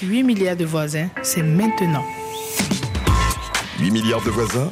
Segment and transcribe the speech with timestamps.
[0.00, 2.04] 8 milliards de voisins, c'est maintenant.
[3.80, 4.70] 8 milliards de voisins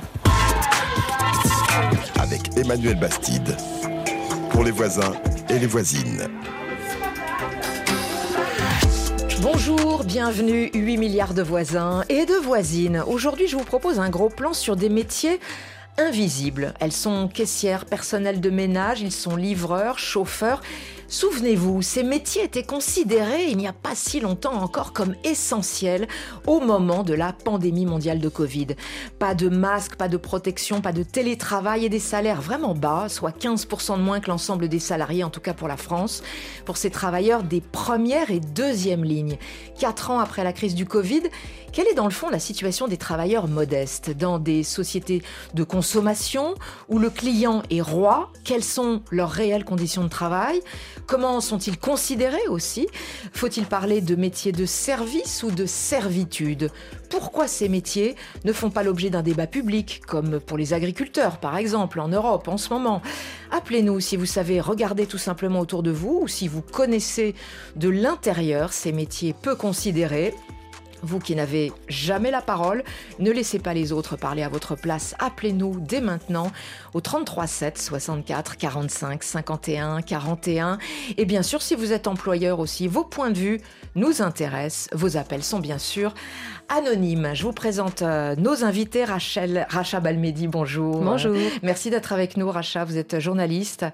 [2.20, 3.56] avec Emmanuel Bastide.
[4.50, 5.14] Pour les voisins
[5.50, 6.28] et les voisines.
[9.42, 13.02] Bonjour, bienvenue 8 milliards de voisins et de voisines.
[13.08, 15.40] Aujourd'hui, je vous propose un gros plan sur des métiers
[15.98, 16.72] invisibles.
[16.78, 20.62] Elles sont caissières, personnel de ménage, ils sont livreurs, chauffeurs
[21.08, 26.08] Souvenez-vous, ces métiers étaient considérés il n'y a pas si longtemps encore comme essentiels
[26.48, 28.68] au moment de la pandémie mondiale de Covid.
[29.20, 33.30] Pas de masque, pas de protection, pas de télétravail et des salaires vraiment bas, soit
[33.38, 36.24] 15% de moins que l'ensemble des salariés, en tout cas pour la France,
[36.64, 39.38] pour ces travailleurs des premières et deuxièmes lignes.
[39.78, 41.22] Quatre ans après la crise du Covid,
[41.72, 44.10] quelle est dans le fond la situation des travailleurs modestes?
[44.10, 46.54] Dans des sociétés de consommation
[46.88, 50.60] où le client est roi Quelles sont leurs réelles conditions de travail?
[51.06, 52.88] Comment sont-ils considérés aussi
[53.32, 56.70] Faut-il parler de métiers de service ou de servitude
[57.10, 61.56] Pourquoi ces métiers ne font pas l'objet d'un débat public, comme pour les agriculteurs par
[61.56, 63.02] exemple en Europe en ce moment
[63.52, 67.36] Appelez-nous si vous savez regarder tout simplement autour de vous ou si vous connaissez
[67.76, 70.34] de l'intérieur ces métiers peu considérés
[71.06, 72.84] vous qui n'avez jamais la parole,
[73.18, 75.14] ne laissez pas les autres parler à votre place.
[75.18, 76.50] Appelez-nous dès maintenant
[76.94, 80.78] au 33 7 64 45 51 41.
[81.16, 83.60] Et bien sûr, si vous êtes employeur aussi, vos points de vue
[83.94, 84.88] nous intéressent.
[84.92, 86.12] Vos appels sont bien sûr
[86.68, 87.30] anonymes.
[87.34, 89.04] Je vous présente euh, nos invités.
[89.04, 91.00] Rachel, Racha Balmedi, bonjour.
[91.00, 91.36] Bonjour.
[91.62, 92.84] merci d'être avec nous, Racha.
[92.84, 93.86] Vous êtes journaliste.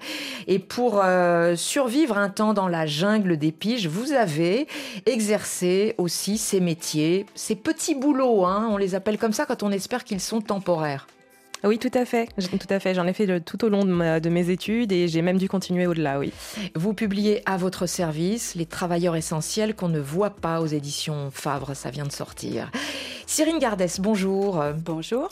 [0.47, 4.67] Et pour euh, survivre un temps dans la jungle des piges, vous avez
[5.05, 7.02] exercé aussi ces métiers,
[7.35, 8.45] ces petits boulots.
[8.45, 11.07] Hein, on les appelle comme ça quand on espère qu'ils sont temporaires.
[11.65, 12.27] Oui, tout à fait.
[12.35, 12.93] Tout à fait.
[12.93, 16.19] J'en ai fait tout au long de, mes études et j'ai même dû continuer au-delà,
[16.19, 16.33] oui.
[16.75, 21.73] Vous publiez à votre service Les travailleurs essentiels qu'on ne voit pas aux éditions Favre.
[21.73, 22.69] Ça vient de sortir.
[23.25, 24.61] Cyrine Gardès, bonjour.
[24.83, 25.29] Bonjour.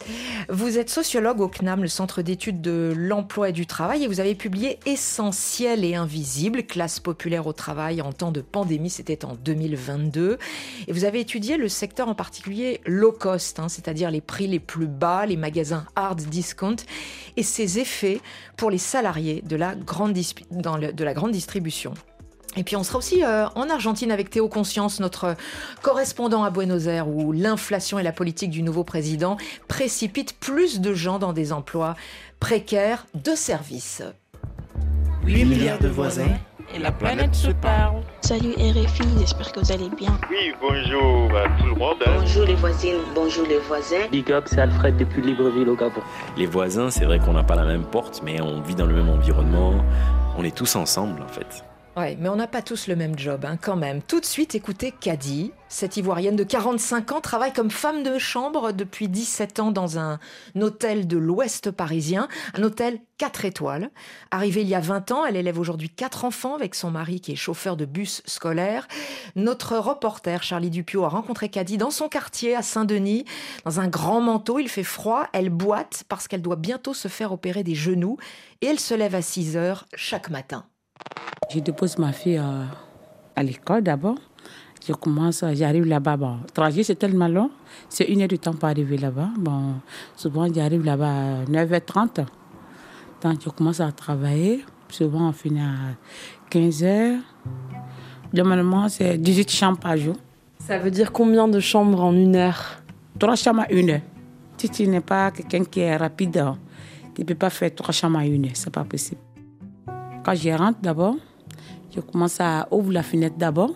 [0.49, 4.21] Vous êtes sociologue au CNAM, le Centre d'études de l'emploi et du travail, et vous
[4.21, 9.35] avez publié Essentiel et invisible, classe populaire au travail en temps de pandémie, c'était en
[9.35, 10.37] 2022.
[10.87, 14.59] Et vous avez étudié le secteur en particulier low cost, hein, c'est-à-dire les prix les
[14.59, 16.77] plus bas, les magasins hard discount,
[17.37, 18.21] et ses effets
[18.57, 21.93] pour les salariés de la grande, de la grande distribution.
[22.57, 25.35] Et puis on sera aussi euh, en Argentine avec Théo Conscience, notre
[25.81, 29.37] correspondant à Buenos Aires, où l'inflation et la politique du nouveau président
[29.69, 31.95] précipitent plus de gens dans des emplois
[32.39, 34.03] précaires de service.
[35.25, 36.37] 8 milliards de voisins
[36.73, 38.01] et la planète se parle.
[38.21, 40.17] Salut RFI, j'espère que vous allez bien.
[40.29, 41.97] Oui, bonjour à tout le monde.
[42.05, 42.11] Hein.
[42.19, 44.07] Bonjour les voisines, bonjour les voisins.
[44.11, 46.01] Big up, c'est Alfred depuis Libreville au Gabon.
[46.37, 48.95] Les voisins, c'est vrai qu'on n'a pas la même porte, mais on vit dans le
[48.95, 49.73] même environnement.
[50.37, 51.65] On est tous ensemble en fait.
[51.97, 54.01] Ouais, mais on n'a pas tous le même job, hein, quand même.
[54.01, 55.51] Tout de suite, écoutez Kadi.
[55.67, 60.17] Cette Ivoirienne de 45 ans travaille comme femme de chambre depuis 17 ans dans un
[60.55, 63.89] hôtel de l'Ouest parisien, un hôtel 4 étoiles.
[64.31, 67.33] Arrivée il y a 20 ans, elle élève aujourd'hui 4 enfants avec son mari qui
[67.33, 68.87] est chauffeur de bus scolaire.
[69.35, 73.25] Notre reporter Charlie Dupio a rencontré Kadi dans son quartier à Saint-Denis,
[73.65, 74.59] dans un grand manteau.
[74.59, 78.15] Il fait froid, elle boite parce qu'elle doit bientôt se faire opérer des genoux
[78.61, 80.65] et elle se lève à 6 heures chaque matin.
[81.53, 82.63] Je dépose ma fille euh,
[83.35, 84.15] à, l'école d'abord.
[84.87, 86.15] Je commence, j'arrive là-bas.
[86.15, 87.51] Bon, le trajet, c'est tellement long.
[87.89, 89.29] C'est une heure de temps pour arriver là-bas.
[89.37, 89.75] Bon,
[90.15, 92.25] souvent, j'arrive là-bas à 9h30.
[93.21, 94.63] Donc, je commence à travailler.
[94.89, 95.95] Souvent, on finit à
[96.49, 97.19] 15h.
[98.33, 100.15] Normalement, c'est 18 chambres par jour.
[100.59, 102.81] Ça veut dire combien de chambres en une heure?
[103.19, 104.01] Trois chambres à une heure.
[104.57, 106.45] Si tu n'es pas quelqu'un qui est rapide,
[107.13, 108.55] tu ne peux pas faire trois chambres à une heure.
[108.55, 109.19] Ce n'est pas possible.
[110.23, 111.15] Quand je rentre d'abord,
[111.95, 113.73] je commence à ouvrir la fenêtre d'abord.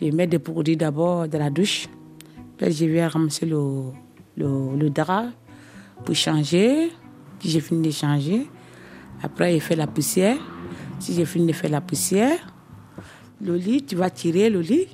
[0.00, 1.88] Je mets des produits d'abord dans la douche.
[2.56, 3.92] Puis je vais ramasser le,
[4.36, 5.26] le, drap
[6.04, 6.90] pour changer.
[7.38, 8.48] Si j'ai fini de changer,
[9.22, 10.38] après je fais la poussière.
[10.98, 12.38] Si j'ai fini de faire la poussière,
[13.40, 14.88] le lit, tu vas tirer le lit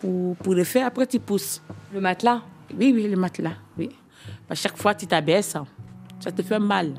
[0.00, 0.86] pour, pour le faire.
[0.86, 1.62] Après, tu pousses.
[1.92, 2.42] Le matelas?
[2.76, 3.56] Oui, oui, le matelas.
[3.76, 3.90] Oui.
[4.48, 5.56] À chaque fois, tu t'abaisses,
[6.18, 6.94] ça te fait mal.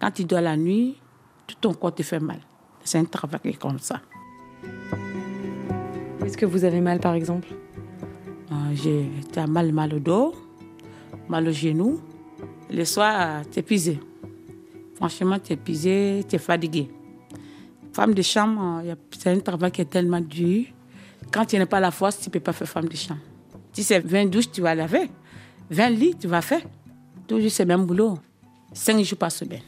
[0.00, 0.96] Quand tu dors la nuit,
[1.46, 2.38] tout ton corps te fait mal.
[2.82, 4.00] C'est un travail comme ça.
[6.20, 7.48] Où est-ce que vous avez mal, par exemple?
[8.50, 9.08] Euh, J'ai
[9.46, 10.34] mal, mal au dos,
[11.28, 12.00] mal au genou.
[12.70, 14.00] Le soir, tu es épuisé.
[14.96, 16.88] Franchement, tu es épuisé, tu es fatigué.
[17.92, 18.82] Femme de chambre,
[19.16, 20.66] c'est un travail qui est tellement dur.
[21.32, 23.20] Quand tu n'as pas la force, tu ne peux pas faire femme de chambre.
[23.72, 25.10] Si c'est 20 douches, tu vas laver.
[25.70, 26.62] 20 lits, tu vas faire.
[27.26, 28.18] Toujours c'est le même boulot.
[28.72, 29.62] 5 jours par semaine.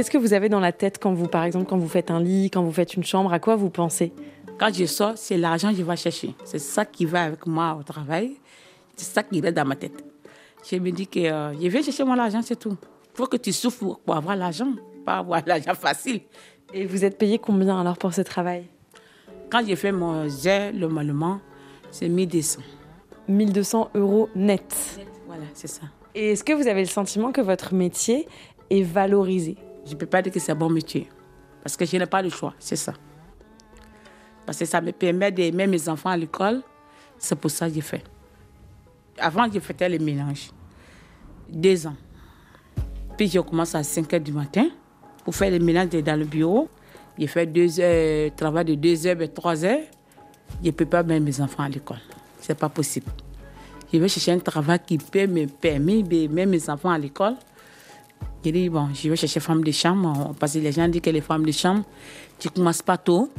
[0.00, 2.22] Qu'est-ce que vous avez dans la tête quand vous, par exemple, quand vous faites un
[2.22, 3.34] lit, quand vous faites une chambre?
[3.34, 4.14] À quoi vous pensez?
[4.58, 6.34] Quand je sors, c'est l'argent que je vais chercher.
[6.42, 8.38] C'est ça qui va avec moi au travail.
[8.96, 10.02] C'est ça qui reste dans ma tête.
[10.64, 12.78] Je me dis que euh, je vais chercher mon argent, c'est tout.
[13.12, 14.72] Il faut que tu souffres pour avoir l'argent,
[15.04, 16.22] pas avoir l'argent facile.
[16.72, 18.64] Et vous êtes payé combien alors pour ce travail?
[19.50, 21.40] Quand j'ai fait mon jet, le malement,
[21.90, 22.62] c'est 1200.
[23.28, 24.98] 1200 euros net.
[25.26, 25.82] Voilà, c'est ça.
[26.14, 28.26] Et est-ce que vous avez le sentiment que votre métier
[28.70, 29.58] est valorisé?
[29.84, 31.08] Je ne peux pas dire que c'est un bon métier.
[31.62, 32.94] Parce que je n'ai pas le choix, c'est ça.
[34.46, 36.62] Parce que ça me permet d'aimer mes enfants à l'école.
[37.18, 38.02] C'est pour ça que j'ai fait.
[39.18, 40.50] Avant, je faisais les mélanges.
[41.48, 41.96] Deux ans.
[43.16, 44.68] Puis, je commence à 5 heures du matin
[45.24, 46.68] pour faire les mélanges dans le bureau.
[47.18, 49.84] J'ai fait deux heures, travail de 2 heures et 3 heures.
[50.62, 52.00] Je ne peux pas mettre mes enfants à l'école.
[52.40, 53.10] Ce n'est pas possible.
[53.92, 57.34] Je vais chercher un travail qui peut me permettre de mettre mes enfants à l'école.
[58.44, 60.34] Je dis, bon, je vais chercher femme de chambre.
[60.38, 61.84] Parce que les gens disent que les femmes de chambre,
[62.38, 63.30] tu ne commences pas tôt.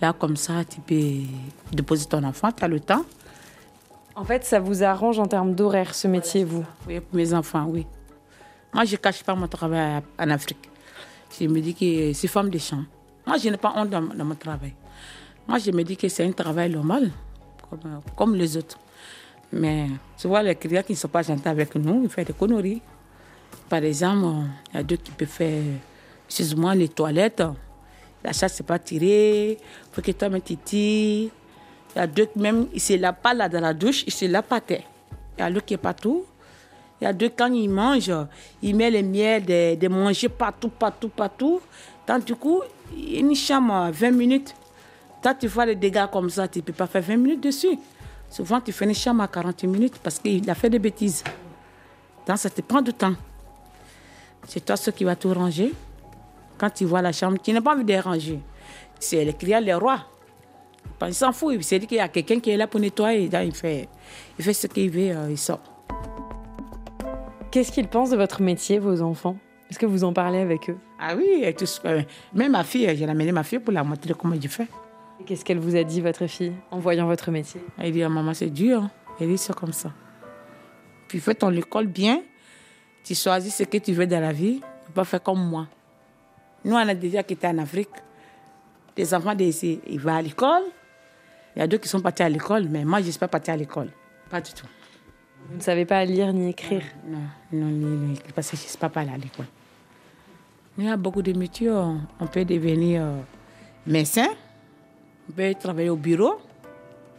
[0.00, 1.26] Là, comme ça, tu peux
[1.74, 3.04] déposer ton enfant, tu as le temps.
[4.14, 7.66] En fait, ça vous arrange en termes d'horaire, ce métier, vous Oui, pour mes enfants,
[7.68, 7.86] oui.
[8.74, 10.68] Moi, je ne cache pas mon travail en Afrique.
[11.38, 12.84] Je me dis que c'est femme de chambre.
[13.26, 14.74] Moi, je n'ai pas honte dans, mon travail.
[15.48, 17.10] Moi, je me dis que c'est un travail normal,
[17.70, 18.78] comme, comme les autres.
[19.52, 22.32] Mais tu vois, les clients qui ne sont pas gentils avec nous, ils font des
[22.32, 22.82] conneries.
[23.68, 25.62] Par exemple, il y a deux qui peuvent faire,
[26.28, 27.42] excuse-moi, les toilettes.
[28.24, 29.52] La chasse n'est pas tirée.
[29.52, 29.58] Il
[29.92, 31.30] faut que toi, tu tires.
[31.94, 34.24] Il y a deux même, ils se lavent pas là dans la douche, ils se
[34.24, 34.84] lavent pas terre.
[35.36, 36.24] Il y a l'autre qui est partout.
[37.00, 38.12] Il y a deux, quand ils mangent,
[38.62, 41.60] ils mettent le miel de, de manger partout, partout, partout.
[42.06, 42.62] Tant du coup,
[42.96, 44.54] une chambre 20 minutes.
[45.22, 47.78] Quand tu vois les dégâts comme ça, tu ne peux pas faire 20 minutes dessus.
[48.30, 51.22] Souvent, tu fais une chambre à 40 minutes parce qu'il a fait des bêtises.
[52.26, 53.14] Donc, ça te prend du temps.
[54.46, 55.72] C'est toi ce qui va tout ranger.
[56.58, 58.40] Quand tu vois la chambre, tu n'as pas envie de ranger.
[58.98, 60.00] C'est le client, le roi.
[61.06, 61.54] Il s'en fout.
[61.54, 63.28] Il s'est dit qu'il y a quelqu'un qui est là pour nettoyer.
[63.32, 63.88] il, fait,
[64.38, 65.60] il fait ce qu'il veut, euh, il sort.
[67.50, 69.36] Qu'est-ce qu'ils pensent de votre métier, vos enfants?
[69.68, 70.76] Est-ce que vous en parlez avec eux?
[71.00, 72.02] Ah oui, et tout, euh,
[72.34, 74.66] même ma fille, j'ai amené ma fille pour la montrer comment je fais.
[75.26, 77.60] Qu'est-ce qu'elle vous a dit, votre fille, en voyant votre métier?
[77.78, 78.88] Elle dit, ah, maman, c'est dur.
[79.20, 79.92] Elle dit, c'est comme ça.
[81.08, 82.22] Puis fais ton école bien.
[83.04, 84.60] Tu choisis ce que tu veux dans la vie.
[84.94, 85.66] Pas faire comme moi.
[86.64, 87.88] Nous, on a déjà quitté en Afrique.
[88.96, 90.62] Les enfants d'ici, ils vont à l'école.
[91.56, 93.28] Il y a deux qui sont partis à l'école, mais moi, je ne suis pas
[93.28, 93.88] partie à l'école.
[94.30, 94.66] Pas du tout.
[95.48, 97.18] Vous ne savez pas lire ni écrire Non,
[97.52, 99.46] non, ni, parce que je ne suis pas allée à l'école.
[100.78, 101.70] Il y a beaucoup de métiers.
[101.70, 103.20] On peut devenir euh,
[103.86, 104.28] médecin,
[105.28, 106.40] on peut travailler au bureau.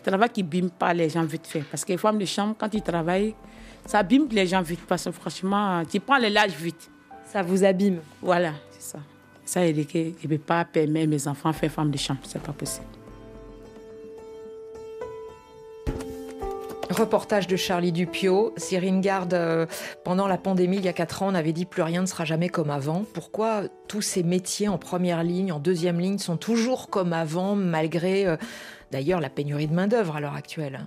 [0.03, 1.61] Travail qui bime pas les gens vite fait.
[1.61, 3.35] Parce que les femmes de chambre, quand ils travaillent,
[3.85, 4.81] ça abîme les gens vite.
[4.87, 6.89] Parce que franchement, tu prends les lâches vite.
[7.25, 7.99] Ça vous abîme.
[8.21, 8.99] Voilà, c'est ça.
[9.45, 11.97] Ça, il dit que je ne peux pas permettre mes enfants de faire femme de
[11.97, 12.21] chambre.
[12.23, 12.87] C'est pas possible.
[16.89, 18.53] Reportage de Charlie Dupio.
[18.55, 19.65] Cyrine Garde, euh,
[20.03, 22.23] pendant la pandémie, il y a quatre ans, on avait dit plus rien ne sera
[22.23, 23.03] jamais comme avant.
[23.13, 28.27] Pourquoi tous ces métiers en première ligne, en deuxième ligne, sont toujours comme avant, malgré
[28.27, 28.37] euh,
[28.91, 30.85] d'ailleurs la pénurie de main-d'œuvre à l'heure actuelle?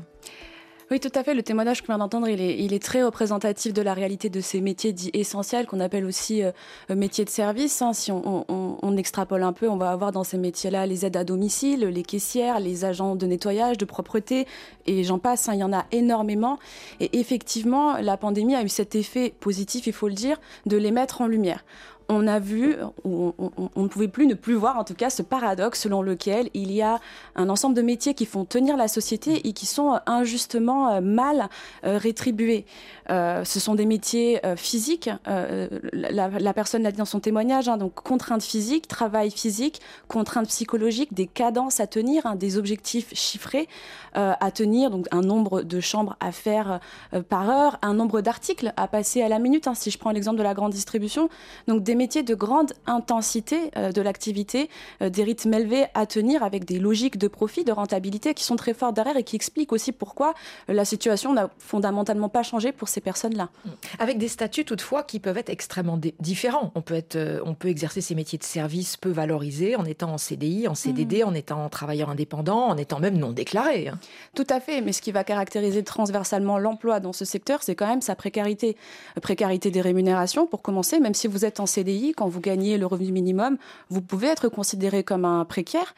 [0.88, 1.34] Oui, tout à fait.
[1.34, 4.92] Le témoignage qu'on vient d'entendre, il est, très représentatif de la réalité de ces métiers
[4.92, 6.52] dits essentiels qu'on appelle aussi euh,
[6.94, 7.82] métiers de service.
[7.82, 7.92] Hein.
[7.92, 11.80] Si on, extrapole un peu, on va avoir dans ces métiers-là les aides à domicile,
[11.80, 14.46] les caissières, les agents de nettoyage, de propreté,
[14.86, 15.48] et j'en passe.
[15.48, 15.54] Hein.
[15.54, 16.58] Il y en a énormément.
[17.00, 20.92] Et effectivement, la pandémie a eu cet effet positif, il faut le dire, de les
[20.92, 21.64] mettre en lumière
[22.08, 23.32] on a vu, on,
[23.76, 26.82] ne pouvait plus ne plus voir en tout cas ce paradoxe selon lequel il y
[26.82, 27.00] a
[27.34, 31.48] un ensemble de métiers qui font tenir la société et qui sont injustement euh, mal
[31.84, 32.64] euh, rétribués.
[33.10, 37.94] Euh, ce sont des métiers physiques, la, personne l'a dit dans son témoignage, hein, donc
[37.94, 43.68] contraintes physiques, travail physique, contraintes psychologiques, des cadences à tenir, hein, des objectifs chiffrés
[44.14, 46.80] à tenir, donc un nombre de chambres à faire
[47.28, 50.38] par heure, un nombre d'articles à passer à la minute, hein, si je prends l'exemple
[50.38, 51.28] de la grande distribution,
[51.68, 54.68] donc métiers de grande intensité euh, de l'activité,
[55.02, 58.56] euh, des rythmes élevés à tenir avec des logiques de profit, de rentabilité qui sont
[58.56, 60.34] très fortes derrière et qui expliquent aussi pourquoi
[60.68, 63.48] euh, la situation n'a fondamentalement pas changé pour ces personnes-là.
[63.64, 63.70] Mmh.
[63.98, 66.72] Avec des statuts toutefois qui peuvent être extrêmement différents.
[66.74, 70.18] On peut, être, on peut exercer ces métiers de service peu valorisés en étant en
[70.18, 71.28] CDI, en CDD, mmh.
[71.28, 73.88] en étant travailleur indépendant, en étant même non déclaré.
[73.88, 73.98] Hein.
[74.34, 77.86] Tout à fait, mais ce qui va caractériser transversalement l'emploi dans ce secteur, c'est quand
[77.86, 78.76] même sa précarité.
[79.22, 82.78] Précarité des rémunérations, pour commencer, même si vous êtes en CDI, CDI, quand vous gagnez
[82.78, 83.56] le revenu minimum,
[83.88, 85.94] vous pouvez être considéré comme un précaire.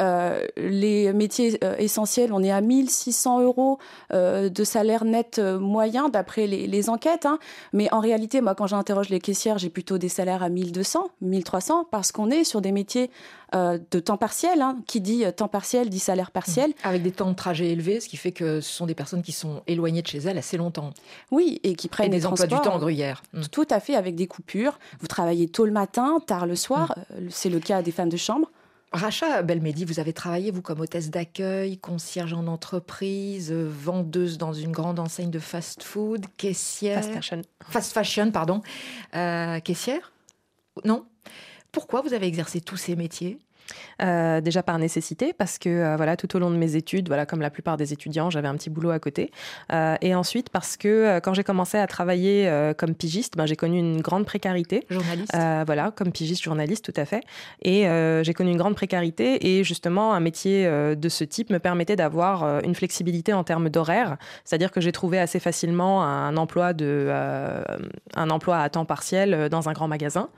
[0.00, 3.78] Euh, les métiers euh, essentiels, on est à 1600 euros
[4.12, 7.26] euh, de salaire net moyen d'après les, les, enquêtes.
[7.26, 7.38] Hein.
[7.72, 11.86] Mais en réalité, moi, quand j'interroge les caissières, j'ai plutôt des salaires à 1200, 1300,
[11.90, 13.10] parce qu'on est sur des métiers
[13.54, 14.62] euh, de temps partiel.
[14.62, 14.78] Hein.
[14.86, 16.70] Qui dit temps partiel dit salaire partiel.
[16.70, 16.72] Mmh.
[16.84, 19.32] Avec des temps de trajet élevés, ce qui fait que ce sont des personnes qui
[19.32, 20.90] sont éloignées de chez elles assez longtemps.
[21.30, 23.22] Oui, et qui prennent et des, des emplois du temps en gruyère.
[23.34, 23.42] Mmh.
[23.50, 24.78] Tout à fait, avec des coupures.
[25.00, 26.96] Vous travaillez tôt le matin, tard le soir.
[27.10, 27.28] Mmh.
[27.30, 28.50] C'est le cas des femmes de chambre.
[28.92, 34.70] Racha Belmedi, vous avez travaillé, vous, comme hôtesse d'accueil, concierge en entreprise, vendeuse dans une
[34.70, 37.02] grande enseigne de fast-food, caissière.
[37.02, 37.42] Fast fashion.
[37.68, 38.60] Fast fashion, pardon.
[39.14, 40.12] Euh, caissière?
[40.84, 41.06] Non?
[41.70, 43.38] Pourquoi vous avez exercé tous ces métiers?
[44.02, 47.24] Euh, déjà par nécessité, parce que euh, voilà, tout au long de mes études, voilà,
[47.24, 49.30] comme la plupart des étudiants, j'avais un petit boulot à côté.
[49.72, 53.78] Euh, et ensuite parce que quand j'ai commencé à travailler comme pigiste, ben, j'ai connu
[53.78, 54.86] une grande précarité.
[54.90, 55.32] Journaliste.
[55.66, 57.22] voilà, comme pigiste, journaliste, tout à fait.
[57.62, 57.86] Et
[58.22, 59.46] j'ai connu une grande précarité.
[59.46, 64.16] Et justement, un métier de ce type me permettait d'avoir une flexibilité en termes d'horaire.
[64.44, 67.08] C'est-à-dire que j'ai trouvé assez facilement un emploi, de,
[68.14, 70.28] un emploi à temps partiel dans un grand magasin,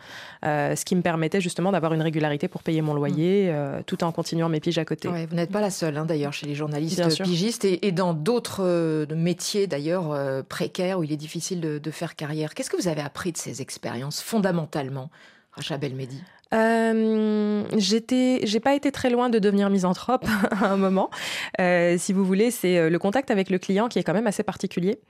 [0.42, 3.52] ce qui me permettait justement d'avoir une régularité pour payer mon loyer.
[3.52, 5.08] Mmh euh, tout en continuant mes piges à côté.
[5.08, 8.14] Ouais, vous n'êtes pas la seule, hein, d'ailleurs, chez les journalistes pigistes et, et, dans
[8.14, 12.54] d'autres euh, métiers, d'ailleurs, euh, précaires où il est difficile de, de faire carrière.
[12.54, 15.10] Qu'est-ce que vous avez appris de ces expériences, fondamentalement,
[15.52, 16.22] Racha Belmedi?
[16.54, 21.10] Euh, j'étais, j'ai pas été très loin de devenir misanthrope à un moment.
[21.60, 24.42] Euh, si vous voulez, c'est le contact avec le client qui est quand même assez
[24.42, 25.00] particulier.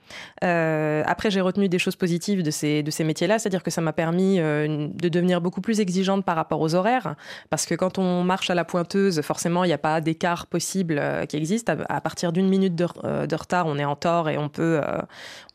[0.43, 4.39] Euh, après, j'ai retenu des choses positives de ces métiers-là, c'est-à-dire que ça m'a permis
[4.39, 7.15] euh, de devenir beaucoup plus exigeante par rapport aux horaires,
[7.49, 10.97] parce que quand on marche à la pointeuse, forcément, il n'y a pas d'écart possible
[10.99, 11.69] euh, qui existe.
[11.69, 14.81] À, partir d'une minute de, euh, retard, on est en tort et on peut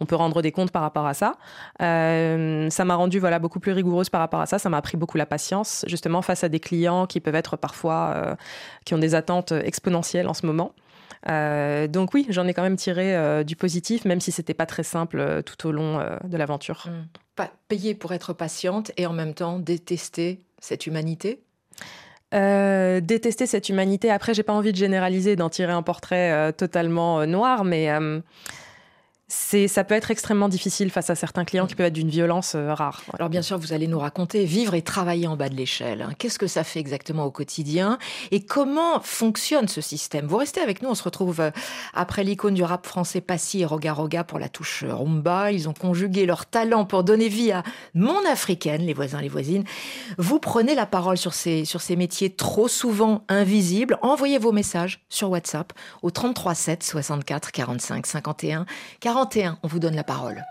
[0.01, 1.35] on peut rendre des comptes par rapport à ça.
[1.79, 4.59] ça m'a rendu voilà beaucoup plus rigoureuse par rapport à ça.
[4.59, 8.13] Ça m'a appris beaucoup la patience justement face à des clients qui peuvent être parfois
[8.15, 8.35] euh,
[8.85, 10.75] qui ont des attentes exponentielles en ce moment.
[11.29, 14.67] Euh, donc oui, j'en ai quand même tiré euh, du positif, même si c'était pas
[14.67, 16.87] très simple tout au long de l'aventure.
[16.87, 17.19] Mmh.
[17.37, 21.43] Pas payer pour être patiente et en même temps détester cette humanité?
[22.33, 24.11] Euh, détester cette humanité.
[24.11, 27.89] Après, j'ai pas envie de généraliser, d'en tirer un portrait euh, totalement noir, mais
[29.33, 32.57] c'est ça peut être extrêmement difficile face à certains clients qui peuvent être d'une violence
[32.57, 33.03] euh, rare.
[33.07, 33.15] Ouais.
[33.15, 36.03] Alors bien sûr, vous allez nous raconter vivre et travailler en bas de l'échelle.
[36.03, 36.13] Hein.
[36.19, 37.99] Qu'est-ce que ça fait exactement au quotidien
[38.33, 40.27] et comment fonctionne ce système?
[40.27, 41.51] Vous restez avec nous, on se retrouve euh,
[41.95, 45.53] après l'icône du rap français Passy et Roga Roga pour la touche rumba.
[45.53, 47.63] Ils ont conjugué leur talent pour donner vie à
[47.95, 49.63] Mon Africaine, les voisins, les voisines.
[50.19, 53.97] Vous prenez la parole sur ces, sur ces métiers trop souvent invisibles.
[54.03, 55.73] Envoyez vos messages sur WhatsApp
[56.03, 58.67] au 33 7 64 45 51
[58.99, 60.43] 40 41, on vous donne la parole.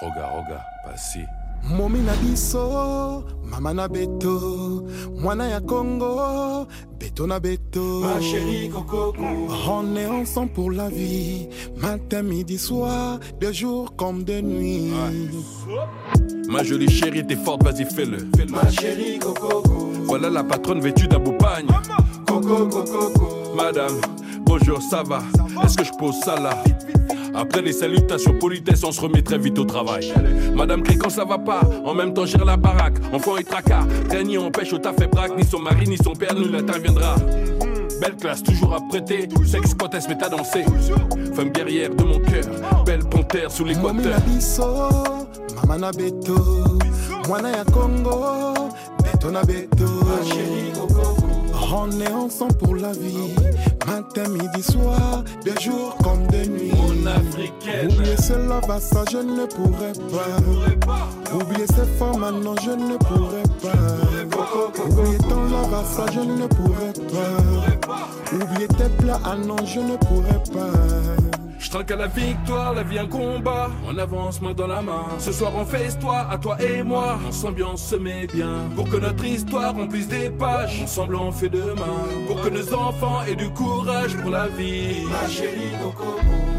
[0.00, 1.26] Roga, roga, passé.
[1.62, 4.82] momi na biso mama na beto
[5.18, 6.66] mwana ya kongo
[6.98, 8.00] beto na beto.
[8.00, 9.14] Ma chérie, coco,
[9.68, 14.90] on est ensemble pour la vie matin midi soir de jour comme de nuit.
[14.90, 16.48] Ouais.
[16.48, 18.18] ma jolie chérie t'es forte vas-y fais-le.
[18.36, 19.62] Fais ma chérie coco
[20.04, 21.66] voilà la patronne vêtue d'un beau pagne
[22.26, 24.00] coco coco madame
[24.46, 25.20] bonjour ça va?
[25.62, 26.62] Est-ce que je pose ça là?
[27.34, 30.12] Après les salutations politesse, on se remet très vite au travail.
[30.54, 32.96] Madame crie quand ça va pas, en même temps gère la baraque.
[33.12, 36.34] Enfant et tracas, Régnier empêche au taf et braque, ni son mari ni son père
[36.34, 37.16] ne l'interviendra.
[38.00, 40.64] Belle classe, toujours à prêter, sexe quand elle se met à danser.
[41.34, 42.44] Femme guerrière de mon cœur,
[42.84, 44.18] belle panthère sous l'équateur.
[45.66, 46.34] Mama na beto,
[47.28, 48.54] mwana ya Congo,
[49.02, 49.86] beto na beto.
[50.74, 51.16] Coco.
[51.76, 53.34] On est ensemble pour la vie,
[53.86, 56.72] matin, midi, soir, de jour comme de nuit.
[56.72, 57.90] Mon africaine.
[57.92, 60.86] Oublier cela, va ça, je ne pourrais pas.
[60.86, 61.34] pas.
[61.34, 64.84] Oublier ces femmes, maintenant, je ne pourrais pas.
[64.84, 65.48] Oublier ton
[65.84, 67.86] ça, je ne pourrais pas.
[67.86, 68.08] pas.
[68.34, 71.33] Oublier tes plats, ah non, je ne pourrais pas.
[71.74, 73.68] Trinque à la victoire, la vie un combat.
[73.84, 75.06] On avance main dans la main.
[75.18, 77.18] Ce soir on fait histoire, à toi et moi.
[77.26, 78.70] On s'ambiance se met bien.
[78.76, 80.82] Pour que notre histoire remplisse des pages.
[80.84, 81.98] Ensemble on fait demain.
[82.28, 85.04] Pour que nos enfants aient du courage pour la vie.
[85.10, 86.14] Ma chérie Coco.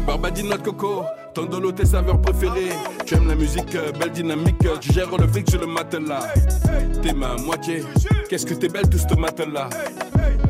[0.06, 1.04] Barbadine notre coco.
[1.32, 2.76] Tandolo tes saveurs préférées.
[3.06, 4.68] Tu aimes la musique, belle dynamique.
[4.82, 6.26] Tu gères le fric sur le matelas.
[7.00, 7.84] T'es ma moitié.
[8.28, 9.70] Qu'est-ce que t'es belle tout ce matelas?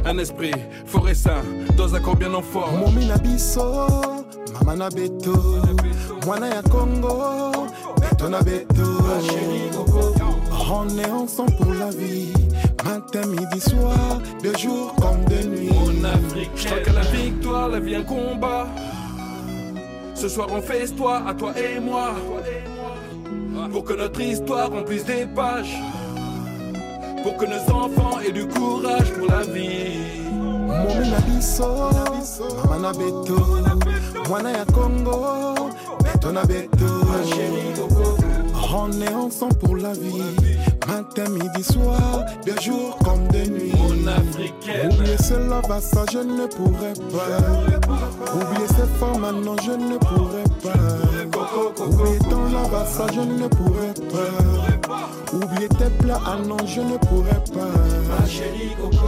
[0.05, 0.51] Un esprit
[0.87, 1.43] fort et sain,
[1.77, 2.81] dans un corps bien en forme.
[2.81, 3.07] Momi
[4.75, 5.37] na biso, mama na beto,
[6.27, 7.69] mwana ya Congo,
[8.01, 8.83] beto na beto.
[10.69, 12.33] On est ensemble pour la vie,
[12.85, 15.71] matin, midi, soir, de jour comme de nuit.
[15.71, 16.51] Mon Afrique.
[16.57, 18.67] Je crois qu'à la victoire, la vie un combat.
[20.15, 22.15] Ce soir on fait histoire, à toi et moi.
[23.71, 25.77] Pour que notre histoire remplisse des pages.
[27.23, 30.26] pour que nos enfants aient du courage pour la vie.
[30.83, 31.91] Momi na biso
[32.57, 33.47] mama na beto
[34.29, 35.55] mwana ya kongo
[36.05, 36.87] beto na beto.
[38.79, 40.23] On est ensemble pour la vie
[40.87, 44.93] matin midi soir de jour comme de nuit Mon africaine.
[44.93, 48.33] Oublier cela va ça je ne pourrais pas.
[48.35, 51.85] Oublier ces femmes maintenant je ne pourrais pas.
[51.85, 55.11] Oublier ton là ça je ne pourrais pas.
[55.33, 57.73] oublier tes plats ah non je ne pourrais pas.
[58.09, 59.07] Ma chérie Coco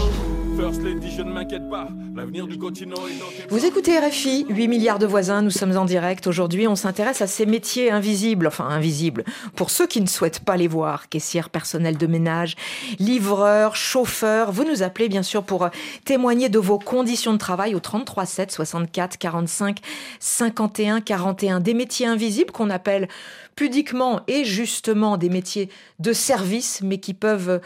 [0.59, 1.87] First Lady, je ne m'inquiète pas.
[2.17, 5.85] L'avenir du continent est dans Vous écoutez RFI, 8 milliards de voisins, nous sommes en
[5.85, 6.27] direct.
[6.27, 9.23] Aujourd'hui, on s'intéresse à ces métiers invisibles, enfin invisibles,
[9.55, 11.09] pour ceux qui ne souhaitent pas les voir.
[11.09, 12.57] Caissière, personnel de ménage,
[12.99, 14.53] livreur, chauffeur.
[14.53, 15.69] Vous nous appelez bien sûr pour
[16.07, 19.81] témoigner de vos conditions de travail au 33 7 64 45
[20.19, 21.61] 51 41.
[21.61, 23.07] Des métiers invisibles qu'on appelle
[23.55, 27.61] pudiquement et justement des métiers de service, mais qui peuvent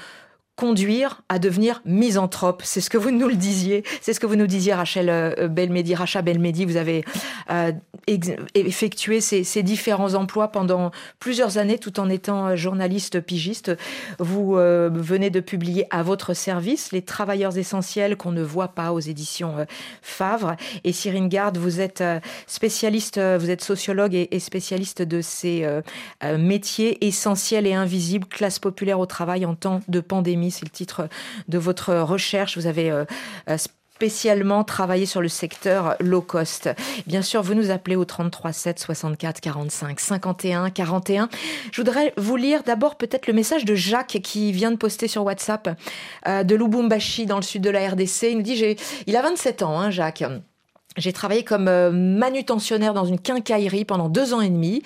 [0.56, 2.62] conduire à devenir misanthrope.
[2.64, 3.84] C'est ce que vous nous le disiez.
[4.02, 5.94] C'est ce que vous nous disiez, Rachel euh, Belmedi.
[5.94, 7.04] Racha Belmedi, vous avez
[7.50, 7.72] euh,
[8.54, 10.90] effectué ces, différents emplois pendant
[11.20, 13.72] plusieurs années tout en étant euh, journaliste pigiste.
[14.18, 19.00] Vous venez de publier à votre service Les travailleurs essentiels qu'on ne voit pas aux
[19.00, 19.66] éditions
[20.02, 20.56] Favre.
[20.84, 22.02] Et Cyrine Garde, vous êtes
[22.46, 25.66] spécialiste, vous êtes sociologue et, spécialiste de ces
[26.38, 30.41] métiers essentiels et invisibles, classe populaire au travail en temps de pandémie.
[30.50, 31.08] C'est le titre
[31.48, 32.56] de votre recherche.
[32.56, 33.04] Vous avez euh,
[33.48, 33.56] euh,
[33.94, 36.68] spécialement travaillé sur le secteur low cost.
[37.06, 41.28] Bien sûr, vous nous appelez au 33 7 64 45 51 41.
[41.70, 45.24] Je voudrais vous lire d'abord peut-être le message de Jacques qui vient de poster sur
[45.24, 45.78] WhatsApp
[46.26, 48.22] euh, de Lubumbashi dans le sud de la RDC.
[48.30, 50.24] Il nous dit, il a 27 ans, hein, Jacques.
[50.96, 54.82] J'ai travaillé comme euh, manutentionnaire dans une quincaillerie pendant deux ans et demi.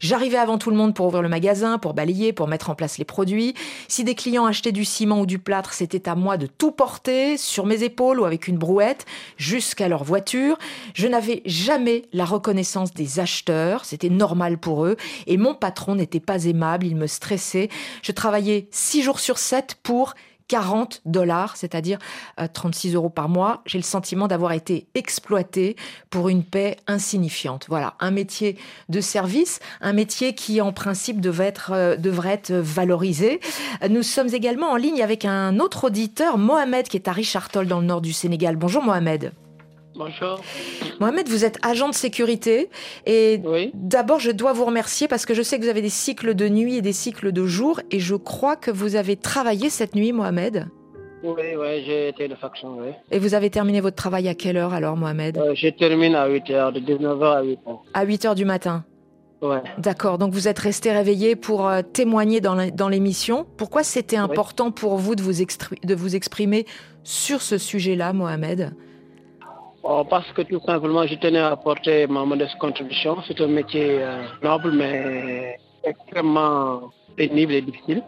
[0.00, 2.98] J'arrivais avant tout le monde pour ouvrir le magasin, pour balayer, pour mettre en place
[2.98, 3.54] les produits.
[3.88, 7.36] Si des clients achetaient du ciment ou du plâtre, c'était à moi de tout porter
[7.36, 10.56] sur mes épaules ou avec une brouette jusqu'à leur voiture.
[10.94, 14.96] Je n'avais jamais la reconnaissance des acheteurs, c'était normal pour eux.
[15.26, 17.68] Et mon patron n'était pas aimable, il me stressait.
[18.02, 20.14] Je travaillais six jours sur sept pour
[20.48, 21.98] 40 dollars, c'est-à-dire
[22.40, 23.62] euh, 36 euros par mois.
[23.66, 25.76] J'ai le sentiment d'avoir été exploité
[26.10, 27.66] pour une paix insignifiante.
[27.68, 28.56] Voilà, un métier
[28.88, 33.40] de service, un métier qui en principe être, euh, devrait être valorisé.
[33.82, 37.50] Euh, Nous sommes également en ligne avec un autre auditeur, Mohamed, qui est à Richard
[37.50, 38.56] Toll dans le nord du Sénégal.
[38.56, 39.32] Bonjour Mohamed.
[39.98, 40.40] Bonjour.
[41.00, 42.70] Mohamed, vous êtes agent de sécurité
[43.04, 43.40] et
[43.74, 46.48] d'abord je dois vous remercier parce que je sais que vous avez des cycles de
[46.48, 50.12] nuit et des cycles de jour et je crois que vous avez travaillé cette nuit,
[50.12, 50.68] Mohamed.
[51.24, 52.92] Oui, oui, j'ai été de faction, oui.
[53.10, 55.36] Et vous avez terminé votre travail à quelle heure alors, Mohamed?
[55.36, 57.78] Euh, je termine à 8h, de 19h à 8h.
[57.92, 58.84] À 8 heures du matin?
[59.42, 59.60] Ouais.
[59.78, 63.46] D'accord, donc vous êtes resté réveillé pour euh, témoigner dans l'émission.
[63.56, 66.66] Pourquoi c'était important pour vous de vous, extri- de vous exprimer
[67.02, 68.72] sur ce sujet-là, Mohamed?
[68.76, 68.80] Oh,
[70.10, 73.16] parce que tout simplement, je tenais à apporter ma modeste contribution.
[73.26, 78.02] C'est un métier euh, noble, mais extrêmement pénible et difficile.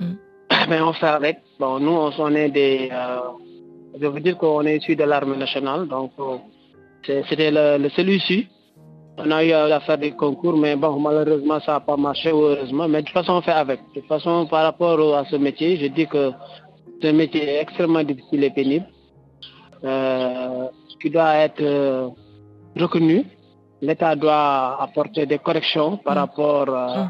[0.68, 1.38] Mais on fait avec.
[1.58, 2.90] Bon, nous, on, on est des...
[2.92, 3.20] euh,
[4.00, 6.36] je veux dire qu'on est issu de l'armée nationale, donc euh,
[7.28, 8.46] c'était le, issu.
[9.18, 12.88] On a eu à faire des concours, mais bon, malheureusement, ça n'a pas marché, heureusement.
[12.88, 13.80] Mais de toute façon, on fait avec.
[13.94, 16.32] De toute façon, par rapport à ce métier, je dis que
[17.00, 18.86] c'est un métier extrêmement difficile et pénible.
[19.84, 20.68] Euh,
[21.00, 22.08] qui doit être euh,
[22.76, 23.24] reconnu.
[23.82, 27.04] L'État doit apporter des corrections par rapport euh,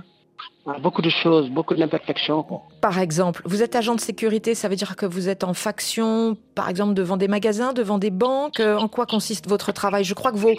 [0.73, 2.45] à beaucoup de choses, beaucoup d'imperfections.
[2.81, 6.37] Par exemple, vous êtes agent de sécurité, ça veut dire que vous êtes en faction,
[6.55, 8.61] par exemple, devant des magasins, devant des banques.
[8.61, 10.05] Euh, En quoi consiste votre travail?
[10.05, 10.55] Je crois que vos,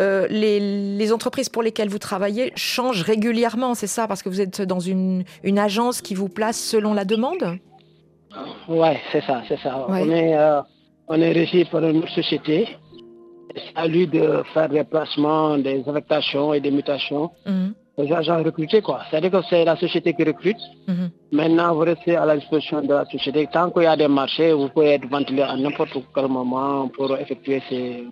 [0.00, 0.60] euh, les,
[0.96, 4.06] les entreprises pour lesquelles vous travaillez changent régulièrement, c'est ça?
[4.06, 7.58] Parce que vous êtes dans une, une agence qui vous place selon la demande?
[8.68, 9.88] Ouais, c'est ça, c'est ça.
[9.88, 10.04] Ouais.
[10.06, 10.60] On est, euh,
[11.12, 12.56] on est régi par une société.
[13.54, 17.30] C'est à lui de faire des placements, des affectations et des mutations.
[17.46, 18.98] Mhm, Les agents recrutés, quoi.
[19.10, 20.62] C'est-à-dire que c'est la société qui recrute.
[20.88, 21.10] mhm.
[21.32, 23.40] Maintenant, vous restez à la disposition de la société.
[23.52, 27.08] Tant qu'il y a des marchés, vous pouvez être ventilé à n'importe quel moment pour
[27.24, 28.04] effectuer ces-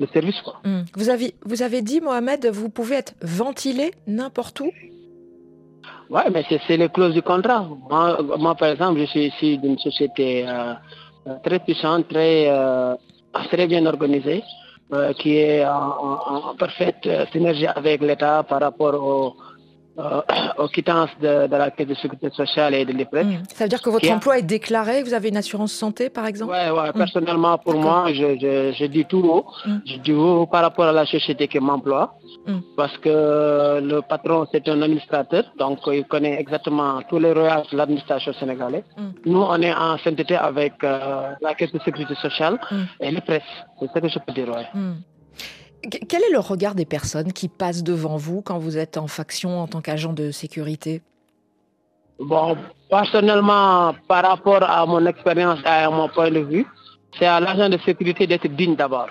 [0.00, 0.56] le service, quoi.
[0.64, 0.84] Mhm.
[0.98, 4.70] Vous, avez, vous avez dit, Mohamed, vous pouvez être ventilé n'importe où?
[6.10, 7.62] Oui, mais c'est les clauses du contrat.
[7.90, 10.72] Moi, moi, par exemple, je suis ici d'une société euh,
[11.42, 12.94] très puissante, très, euh,
[13.50, 14.42] très bien organisée,
[14.92, 19.36] euh, qui est en parfaite euh, synergie avec l'État par rapport aux,
[19.98, 20.20] euh,
[20.58, 23.24] aux quittances de, la caisse de sécurité sociale et de l'EPRES.
[23.24, 23.42] Hmm.
[23.52, 26.52] Ça veut dire que votre emploi est déclaré Vous avez une assurance santé, par exemple?
[26.52, 26.92] Oui, ouais, hmm.
[26.92, 29.46] personnellement, pour moi, je, dis tout haut.
[29.66, 29.78] Hmm.
[29.84, 32.14] Je dis haut par rapport à la société qui m'emploie.
[32.76, 37.76] Parce que le patron, c'est un administrateur, donc il connaît exactement tous les royaumes de
[37.76, 38.84] l'administration sénégalaise.
[39.26, 42.58] Nous, on est en sainteté avec euh, la caisse de sécurité sociale
[43.00, 43.42] et l'EPRES.
[43.80, 44.48] C'est ce que je peux dire,
[45.82, 49.60] quel est le regard des personnes qui passent devant vous quand vous êtes en faction
[49.60, 51.02] en tant qu'agent de sécurité?
[52.18, 52.56] Bon,
[52.90, 56.66] personnellement, par rapport à mon expérience et à mon point de vue,
[57.18, 59.08] c'est à l'agent de sécurité d'être digne d'abord,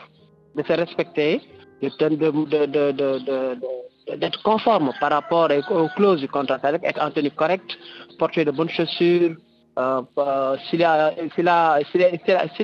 [0.55, 1.41] de se respecter,
[1.81, 1.97] d'être
[4.43, 7.77] conforme par rapport aux clauses du contrat, c'est-à-dire être en tenue correcte,
[8.19, 9.35] porter de bonnes chaussures,
[9.77, 11.13] euh, euh, s'il a,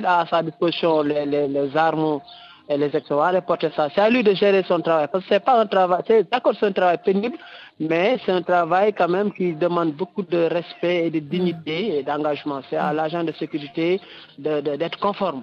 [0.06, 2.20] à sa disposition les armes
[2.68, 3.88] et les ex-voix porter ça.
[3.94, 5.08] C'est à lui de gérer son travail.
[5.10, 7.36] Parce que c'est pas un travail, d'accord, c'est un travail pénible,
[7.78, 12.02] mais c'est un travail quand même qui demande beaucoup de respect et de dignité et
[12.02, 12.60] d'engagement.
[12.70, 14.00] C'est à l'agent de sécurité
[14.38, 15.42] d'être conforme.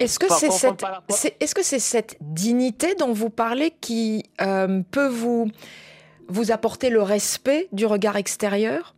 [0.00, 5.08] Est-ce que c'est cette, est, ce c'est cette dignité dont vous parlez qui euh, peut
[5.08, 5.50] vous,
[6.28, 8.95] vous apporter le respect du regard extérieur?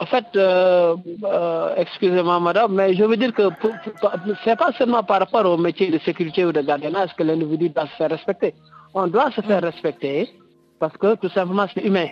[0.00, 5.02] En fait, euh, euh, excusez-moi madame, mais je veux dire que ce n'est pas seulement
[5.02, 8.54] par rapport au métier de sécurité ou de gardiennage que l'individu doit se faire respecter.
[8.94, 10.30] On doit se faire respecter
[10.78, 12.08] parce que tout simplement c'est humain.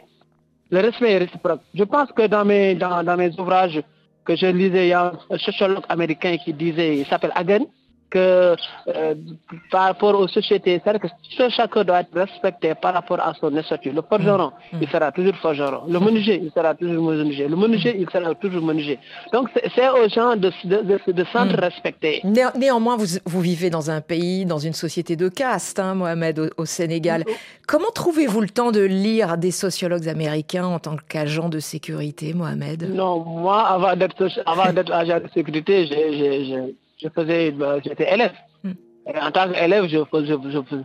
[0.71, 1.61] Le respect est réciproque.
[1.75, 3.81] Je pense que dans mes, dans, dans mes ouvrages
[4.25, 7.67] que je lisais, il y a un sociologue américain qui disait, il s'appelle Hagen,
[8.11, 8.57] que
[8.89, 9.15] euh,
[9.71, 13.91] par rapport aux sociétés, c'est-à-dire que chacun doit être respecté par rapport à son statut.
[13.91, 14.79] Le forgeron, mm.
[14.81, 15.83] il sera toujours forgeron.
[15.89, 17.49] Le menuisier, il sera toujours menuisier.
[17.49, 18.99] Le menuisier, il sera toujours menuisier.
[19.33, 21.55] Donc, c'est aux gens de, de, de, mm.
[21.55, 22.23] respecter.
[22.25, 26.65] néanmoins, vous, vous, vivez dans un pays, dans une société de caste, hein, Mohamed, au,
[26.65, 27.23] Sénégal.
[27.23, 27.33] Mm.
[27.67, 32.95] Comment trouvez-vous le temps de lire des sociologues américains en tant qu'agent de sécurité, Mohamed?
[32.95, 38.33] Non, moi, avant d'être agent de sécurité, j'ai je faisais, euh, j'étais élève.
[38.65, 38.73] Hmm.
[39.23, 39.99] en tant qu'élève, je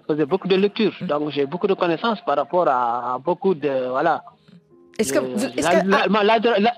[0.07, 0.93] faisais, beaucoup de lectures.
[1.01, 1.07] Hmm.
[1.07, 3.89] Donc, j'ai beaucoup de connaissances par rapport à, beaucoup de.
[3.89, 4.23] Voilà.
[4.99, 5.19] Est-ce que,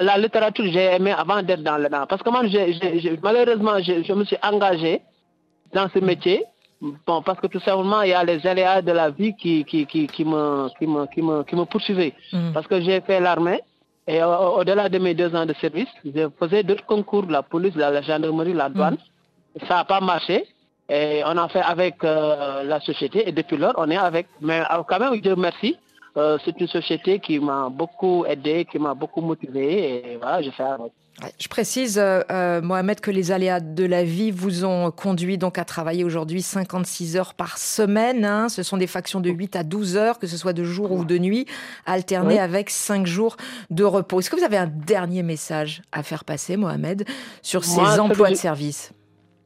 [0.04, 1.90] la, littérature, j'ai aimé avant d'être dans le.
[1.90, 2.44] Parce que moi,
[3.22, 5.02] malheureusement, je, me suis engagé
[5.74, 6.44] dans ce métier.
[7.08, 9.86] Bon, parce que tout simplement, il y a les aléas de la vie qui, qui,
[9.86, 12.14] qui, qui me, qui, me, qui, me, qui me poursuivaient.
[12.32, 12.52] Hmm.
[12.54, 13.62] Parce que j'ai fait l'armée.
[14.06, 18.02] Et au-delà de mes deux ans de service, je faisais d'autres concours, la police, la,
[18.02, 18.98] gendarmerie, la douane
[19.68, 20.48] ça n'a pas marché.
[20.90, 24.28] Et on a fait avec euh, la société et depuis lors, on est avec.
[24.42, 25.78] Mais euh, quand même, je remercie.
[26.16, 30.52] Euh, c'est une société qui m'a beaucoup aidé, qui m'a beaucoup motivé et voilà, je
[30.52, 30.92] fais avec.
[31.40, 32.04] Je précise,
[32.64, 37.18] Mohamed, que les aléas de la vie vous ont conduit donc à travailler aujourd'hui 56
[37.18, 38.26] heures par semaine.
[38.26, 38.50] Hein.
[38.50, 41.06] Ce sont des factions de 8 à 12 heures, que ce soit de jour ou
[41.06, 41.46] de nuit,
[41.86, 43.38] alternées avec 5 jours
[43.70, 44.20] de repos.
[44.20, 47.06] Est-ce que vous avez un dernier message à faire passer, Mohamed,
[47.42, 48.92] sur ces emplois de service?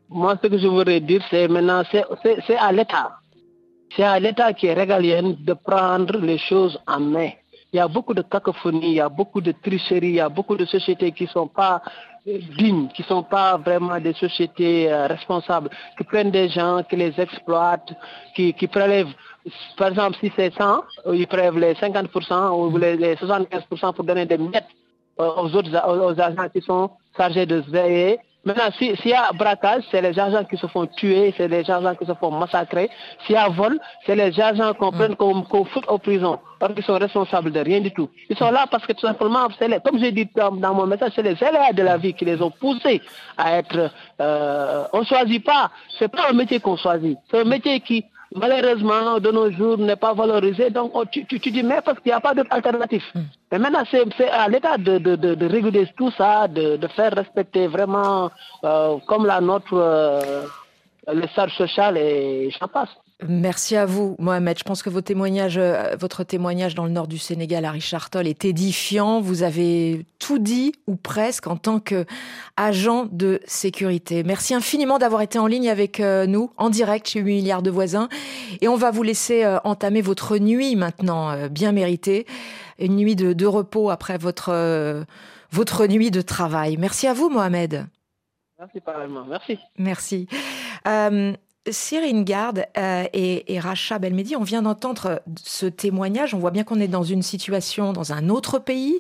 [0.10, 3.18] Moi, ce que je voudrais dire, c'est maintenant, c'est à l'État.
[3.96, 7.32] C'est à l'État qui est régalien de prendre les choses en main.
[7.74, 10.30] Il y a beaucoup de cacophonie, il y a beaucoup de tricherie, il y a
[10.30, 11.82] beaucoup de sociétés qui ne sont pas
[12.28, 16.84] euh, dignes, qui ne sont pas vraiment des sociétés euh, responsables, qui prennent des gens,
[16.90, 17.94] qui les exploitent,
[18.36, 19.14] qui, qui prélèvent,
[19.78, 24.38] par exemple, si c'est 100, ils prélèvent les 50% ou les, 75% pour donner des
[24.38, 24.68] miettes
[25.20, 29.84] euh, aux autres aux agents qui sont chargés de veiller Maintenant, s'il y a braquage,
[29.92, 32.90] c'est les agents qui se font tuer, c'est les agents qui se font massacrer.
[33.26, 36.40] S'il y a vol, c'est les agents qu'on prenne qu'on fout en prison.
[36.60, 38.10] Parce qu'ils sont responsables de rien du tout.
[38.30, 39.48] Ils sont là parce que tout simplement,
[39.84, 42.52] comme j'ai dit dans, mon message, c'est les aléas de la vie qui les ont
[42.52, 43.02] poussés
[43.38, 43.92] à être...
[44.22, 45.70] Euh, on ne choisit pas.
[45.90, 47.18] Ce n'est pas un métier qu'on choisit.
[47.30, 50.70] C'est un métier qui, malheureusement, de nos jours, n'est pas valorisé.
[50.70, 53.04] Donc, oh, tu, tu, dis, mais parce qu'il n'y a pas d'autre alternative.
[53.14, 53.22] Hmm.
[53.52, 58.30] Mais maintenant, c'est à l'État de, de, de, réguler tout ça, de, faire respecter vraiment,
[58.64, 60.44] euh, comme la nôtre, euh,
[61.08, 62.90] le social et j'en passe.
[63.26, 64.60] Merci à vous, Mohamed.
[64.60, 68.46] Je pense que euh, votre témoignage dans le nord du Sénégal à Richard Toll est
[68.46, 69.22] édifiant.
[69.22, 74.24] Vous avez tout dit, ou presque, en tant qu'agent de sécurité.
[74.24, 77.72] Merci infiniment d'avoir été en ligne avec euh, nous, en direct chez 8 milliards de
[77.72, 78.08] voisins.
[78.62, 82.28] Et on va vous laisser euh, entamer votre nuit maintenant, bien méritée.
[82.78, 85.06] Une nuit de, repos après votre,
[85.52, 86.78] votre nuit de travail.
[86.78, 87.88] Merci à vous, Mohamed.
[88.60, 89.26] Merci, pareillement.
[89.26, 89.58] Merci.
[89.80, 90.28] Merci.
[91.72, 96.34] Cyrine Garde euh, et, Racha Belmedi, on vient d'entendre ce témoignage.
[96.34, 99.00] On voit bien qu'on est dans une situation, dans un autre pays,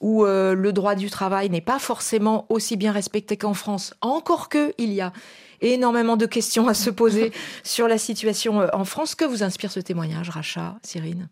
[0.00, 3.94] où euh, le droit du travail n'est pas forcément aussi bien respecté qu'en France.
[4.00, 5.12] Encore que il y a
[5.60, 7.32] énormément de questions à se poser
[7.64, 9.14] sur la situation euh, en France.
[9.14, 11.28] Que vous inspire ce témoignage, Racha, Cyrine?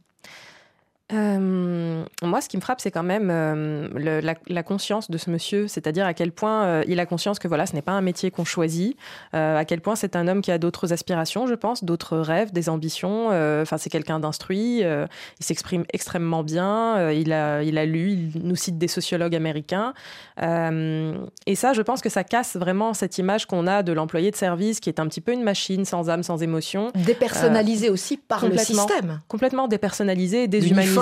[1.13, 5.19] Euh, moi, ce qui me frappe, c'est quand même euh, le, la, la, conscience de
[5.19, 7.93] ce monsieur, c'est-à-dire à quel point euh, il a conscience que voilà, ce n'est pas
[7.93, 8.97] un métier qu'on choisit,
[9.33, 12.69] à quel point c'est un homme qui a d'autres aspirations, je pense, d'autres rêves, des
[12.69, 13.29] ambitions.
[13.29, 18.57] Enfin, c'est quelqu'un d'instruit, il s'exprime extrêmement bien, il, a, il a lu, il nous
[18.57, 19.95] cite des sociologues américains.
[20.39, 24.37] et ça, je pense que ça casse vraiment cette image qu'on a de l'employé de
[24.37, 26.91] service qui est un petit peu une machine sans âme, sans émotion.
[26.95, 29.21] Dépersonnalisé aussi par le système.
[29.29, 30.96] Complètement dépersonnalisé, déshumanisé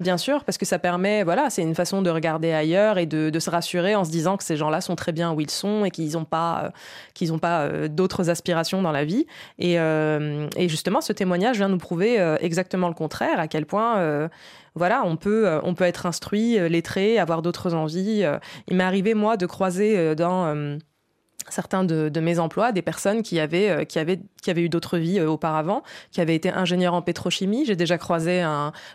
[0.00, 3.30] bien sûr, parce que ça permet, voilà, c'est une façon de regarder ailleurs et de,
[3.30, 5.84] de, se rassurer en se disant que ces gens-là sont très bien où ils sont
[5.84, 6.70] et qu'ils n'ont pas, euh,
[7.14, 9.26] qu'ils ont pas euh, d'autres aspirations dans la vie.
[9.58, 14.28] Et, euh, et, justement, ce témoignage vient nous prouver exactement le contraire, à quel point
[14.74, 18.24] voilà, on peut, on peut être instruit, lettré, avoir d'autres envies.
[18.68, 20.78] Il m'est arrivé, moi, de croiser dans
[21.48, 24.98] certains de, mes emplois, des personnes qui avaient, euh, qui avaient, qui avaient eu d'autres
[24.98, 27.64] vies euh, auparavant, qui avaient été ingénieurs en pétrochimie.
[27.64, 28.44] J'ai déjà croisé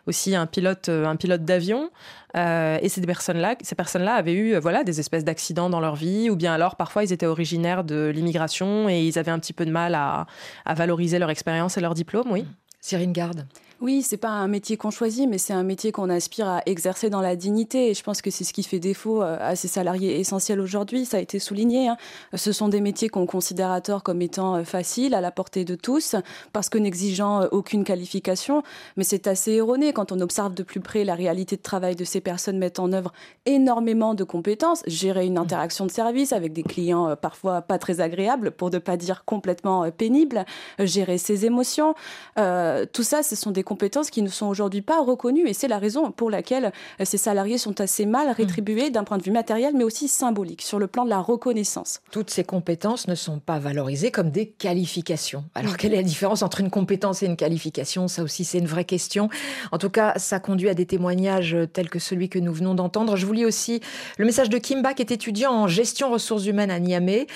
[0.05, 1.89] aussi un pilote, euh, un pilote d'avion.
[2.35, 6.35] Et ces personnes-là, ces personnes-là avaient eu voilà, des espèces d'accidents dans leur vie, ou
[6.35, 9.71] bien alors parfois ils étaient originaires de l'immigration et ils avaient un petit peu de
[9.71, 10.27] mal à,
[10.63, 12.45] à valoriser leur expérience et leur diplôme, oui.
[12.79, 13.47] Cyrine Garde.
[13.79, 17.11] Oui, c'est pas un métier qu'on choisit, mais c'est un métier qu'on aspire à exercer
[17.11, 17.91] dans la dignité.
[17.91, 21.05] Et je pense que c'est ce qui fait défaut euh, à ces salariés essentiels aujourd'hui.
[21.05, 21.87] Ça a été souligné.
[21.87, 21.95] Hein.
[22.33, 25.63] Ce sont des métiers qu'on considère à tort comme étant euh, faciles, à la portée
[25.63, 26.15] de tous,
[26.53, 28.63] parce que n'exigeant euh, aucune qualification.
[28.95, 32.03] Mais c'est assez erroné quand on observe de plus près la réalité de travail de
[32.03, 33.13] ces personnes mettent en œuvre
[33.45, 34.81] énormément de compétences.
[34.87, 38.97] Gérer une interaction de service avec des clients parfois pas très agréables, pour ne pas
[38.97, 40.45] dire complètement pénibles.
[40.79, 41.93] Gérer ses émotions.
[42.35, 45.77] Tout ça, ce sont des compétences qui ne sont aujourd'hui pas reconnues et c'est la
[45.77, 49.73] raison pour laquelle euh, ces salariés sont assez mal rétribués d'un point de vue matériel
[49.75, 51.99] mais aussi symbolique sur le plan de la reconnaissance.
[52.11, 55.43] Toutes ces compétences ne sont pas valorisées comme des qualifications.
[55.53, 58.07] Alors quelle est la différence entre une compétence et une qualification?
[58.07, 59.27] Ça aussi c'est une vraie question.
[59.73, 63.17] En tout cas, ça conduit à des témoignages tels que celui que nous venons d'entendre.
[63.17, 63.81] Je vous lis aussi
[64.17, 67.27] le message de Kimba qui est étudiant en gestion ressources humaines à Niamey.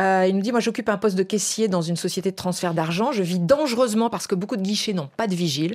[0.00, 2.72] Euh, il nous dit moi j'occupe un poste de caissier dans une société de transfert
[2.72, 3.12] d'argent.
[3.12, 5.73] Je vis dangereusement parce que beaucoup de guichets n'ont pas de vigile.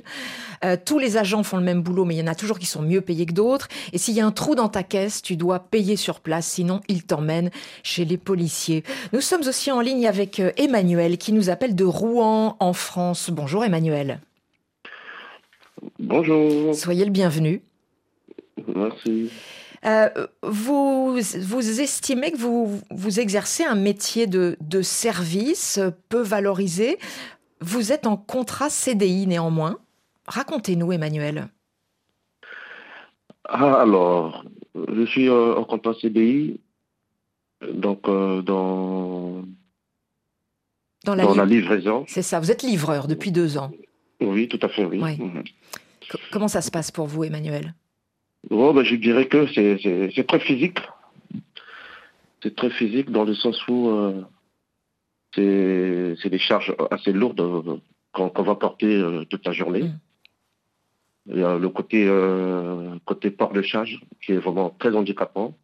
[0.64, 2.66] Euh, tous les agents font le même boulot, mais il y en a toujours qui
[2.66, 3.68] sont mieux payés que d'autres.
[3.92, 6.80] Et s'il y a un trou dans ta caisse, tu dois payer sur place, sinon
[6.88, 7.50] ils t'emmènent
[7.82, 8.84] chez les policiers.
[9.12, 13.30] Nous sommes aussi en ligne avec euh, Emmanuel qui nous appelle de Rouen en France.
[13.30, 14.20] Bonjour Emmanuel.
[15.98, 16.74] Bonjour.
[16.74, 17.62] Soyez le bienvenu.
[18.74, 19.30] Merci.
[19.86, 20.10] Euh,
[20.42, 26.98] vous, vous estimez que vous, vous exercez un métier de, de service peu valorisé.
[27.62, 29.78] Vous êtes en contrat CDI néanmoins.
[30.30, 31.48] Racontez-nous, Emmanuel.
[33.48, 36.60] Ah, alors, je suis euh, en contrat CDI,
[37.72, 39.42] donc euh, dans,
[41.04, 42.04] dans, la, dans la livraison.
[42.06, 43.72] C'est ça, vous êtes livreur depuis deux ans.
[44.20, 45.00] Oui, tout à fait, oui.
[45.00, 45.42] Mmh.
[46.30, 47.74] Comment ça se passe pour vous, Emmanuel?
[48.50, 50.78] Oh, ben, Je dirais que c'est très physique.
[52.42, 54.22] C'est très physique dans le sens où euh,
[55.34, 57.80] c'est des charges assez lourdes
[58.12, 59.82] qu'on qu va porter toute la journée.
[59.82, 59.98] Mmh.
[61.26, 65.54] Il y a le côté, euh, côté port de charge qui est vraiment très handicapant.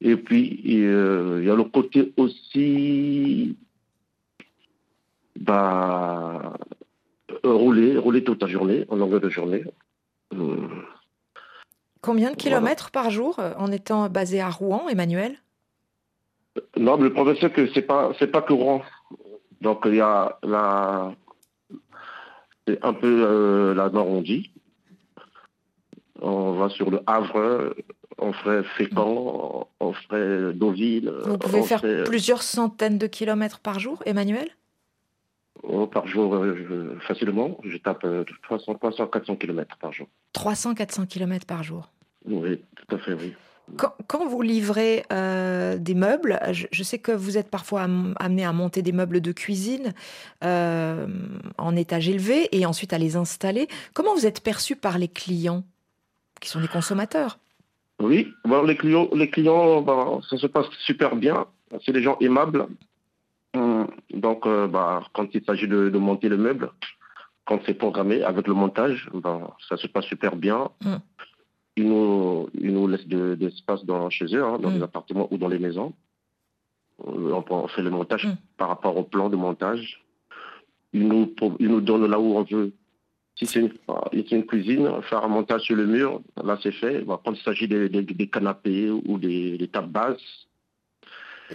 [0.00, 3.56] Et puis, il, euh, y a le côté aussi
[5.38, 6.54] bah,
[7.42, 9.64] rouler, rouler toute la journée, en longueur de journée.
[10.34, 10.66] Mmh.
[12.02, 13.04] Combien de kilomètres voilà.
[13.04, 15.36] par jour en étant basé à Rouen, Emmanuel?
[16.76, 18.82] Non, mais le problème, c'est que ce n'est pas, pas que Rouen.
[19.60, 21.14] Donc, il y a la,
[22.66, 24.50] c'est un peu euh, la Normandie.
[26.20, 27.74] On va sur le Havre,
[28.18, 31.12] on ferait Fécamp, on ferait Deauville.
[31.24, 34.48] Vous pouvez faire plusieurs centaines de kilomètres par jour, Emmanuel?
[35.62, 37.58] Oh, Par jour, euh, facilement.
[37.64, 40.06] Je tape euh, 300, 300, 400 kilomètres par jour.
[40.32, 41.90] 300, 400 kilomètres par jour
[42.24, 43.34] Oui, tout à fait, oui.
[43.76, 48.14] Quand, quand, vous livrez euh, des meubles, je, je, sais que vous êtes parfois am
[48.20, 49.92] amené à monter des meubles de cuisine
[50.44, 51.08] euh,
[51.58, 53.66] en étage élevé et ensuite à les installer.
[53.92, 55.64] Comment vous êtes perçu par les clients,
[56.40, 57.38] qui sont les consommateurs?
[57.98, 61.46] Oui, bon, les clients, les clients bah, ça se passe super bien.
[61.84, 62.68] C'est des gens aimables.
[63.54, 66.70] Hum, donc, euh, bah, quand il s'agit de, de, monter le meuble,
[67.46, 70.70] quand c'est programmé avec le montage, bah, ça se passe super bien.
[70.84, 71.00] Hum
[71.76, 74.74] ils nous, ils nous laissent de, de l'espace dans, chez eux, hein, dans mm.
[74.74, 75.92] les appartements ou dans les maisons.
[76.98, 78.36] On, on fait le montage mm.
[78.56, 80.02] par rapport au plan de montage.
[80.92, 82.72] Ils nous, ils nous donnent là où on veut.
[83.38, 83.72] Si c'est une,
[84.30, 87.04] une, cuisine, faire un montage sur le mur, là c'est fait.
[87.06, 90.46] Quand il s'agit des, des, des, canapés ou des, des tables basses,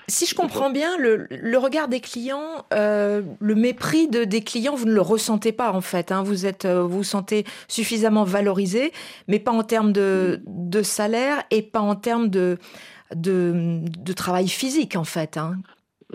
[0.08, 4.86] Si je comprends bien, le, regard des clients, euh, le mépris de, des clients, vous
[4.86, 6.12] ne le ressentez pas en fait.
[6.12, 6.24] Hein.
[6.24, 8.92] vous êtes, vous vous sentez suffisamment valorisé,
[9.28, 12.58] mais pas en termes de, de salaire et pas en termes de,
[13.16, 15.38] de, de travail physique en fait.
[15.38, 15.58] Hein.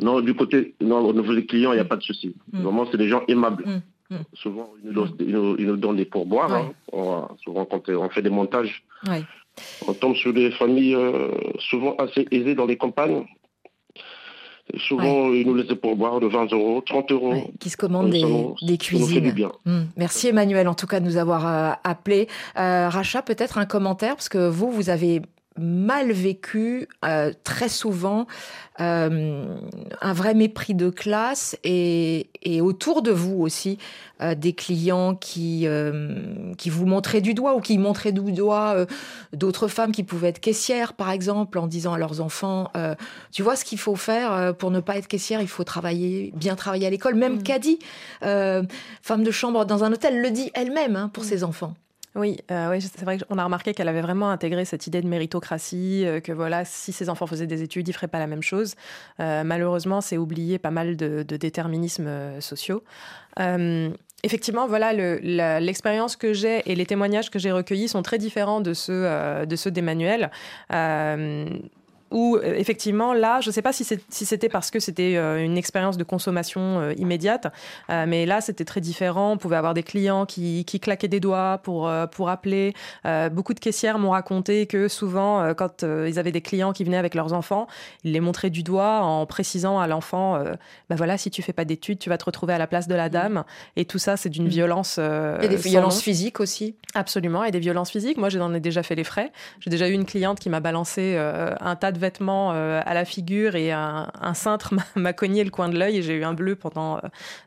[0.02, 2.34] Non, du côté, non, au niveau des clients, il n'y a pas de souci.
[2.52, 2.62] Mm.
[2.62, 3.64] Vraiment, c'est des gens aimables.
[3.66, 4.14] Mm.
[4.16, 4.22] Mm.
[4.34, 6.52] Souvent, ils nous, donnent, des pourboires.
[6.52, 7.28] Hein.
[7.42, 8.84] souvent, quand on fait des montages,
[9.86, 13.24] on tombe sur des familles euh, souvent assez aisées dans les campagnes.
[14.74, 17.34] Souvent, ils nous laissent des pourboires de 20 euros, 30 euros.
[17.60, 18.24] qui se commandent des,
[18.62, 19.30] des, cuisines.
[19.30, 19.52] Bien.
[19.96, 22.28] Merci Emmanuel, en tout cas, de nous avoir euh, appelé.
[22.58, 25.22] Euh, Racha, peut-être un commentaire, parce que vous, vous avez
[25.58, 28.26] mal vécu euh, très souvent
[28.80, 29.56] euh,
[30.00, 32.28] un vrai mépris de classe et,
[32.60, 33.78] autour de vous aussi
[34.20, 35.66] euh, des clients qui,
[36.58, 38.86] qui vous montraient du doigt ou qui montraient du doigt
[39.32, 42.70] d'autres femmes qui pouvaient être caissières par exemple en disant à leurs enfants
[43.32, 46.54] tu vois ce qu'il faut faire pour ne pas être caissière il faut travailler bien
[46.56, 48.66] travailler à l'école même mmh.
[49.02, 51.26] femme de chambre dans un hôtel le dit elle-même hein, pour mmh.
[51.26, 51.74] ses enfants
[52.16, 55.06] oui, euh, oui c'est vrai qu'on a remarqué qu'elle avait vraiment intégré cette idée de
[55.06, 58.42] méritocratie, euh, que voilà, si ses enfants faisaient des études, ils feraient pas la même
[58.42, 58.74] chose.
[59.20, 62.82] Euh, malheureusement, c'est oublié pas mal de, déterminismes sociaux.
[64.22, 64.92] Effectivement, voilà,
[65.60, 69.06] l'expérience que j'ai et les témoignages que j'ai recueillis sont très différents de ceux,
[69.46, 70.30] de ceux d'Emmanuel
[72.10, 75.58] où euh, effectivement là, je ne sais pas si c'était parce que c'était euh, une
[75.58, 77.48] expérience de consommation euh, immédiate,
[77.88, 79.32] mais là c'était très différent.
[79.32, 82.74] On pouvait avoir des clients qui, claquaient des doigts pour, pour appeler.
[83.32, 87.14] beaucoup de caissières m'ont raconté que souvent, quand ils avaient des clients qui venaient avec
[87.14, 87.66] leurs enfants,
[88.04, 90.38] ils les montraient du doigt en précisant à l'enfant,
[90.88, 92.94] bah voilà, si tu fais pas d'études, tu vas te retrouver à la place de
[92.94, 93.44] la dame.
[93.76, 94.48] Et tout ça, c'est d'une mmh.
[94.48, 94.98] violence.
[94.98, 96.76] et des violences physiques aussi.
[96.94, 98.18] Absolument, et des violences physiques.
[98.18, 99.32] Moi, j'en ai déjà fait les frais.
[99.60, 103.04] J'ai déjà eu une cliente qui m'a balancé un tas de vêtements euh, à la
[103.04, 106.56] figure et un, cintre m'a cogné le coin de l'œil et j'ai eu un bleu
[106.56, 107.00] pendant euh,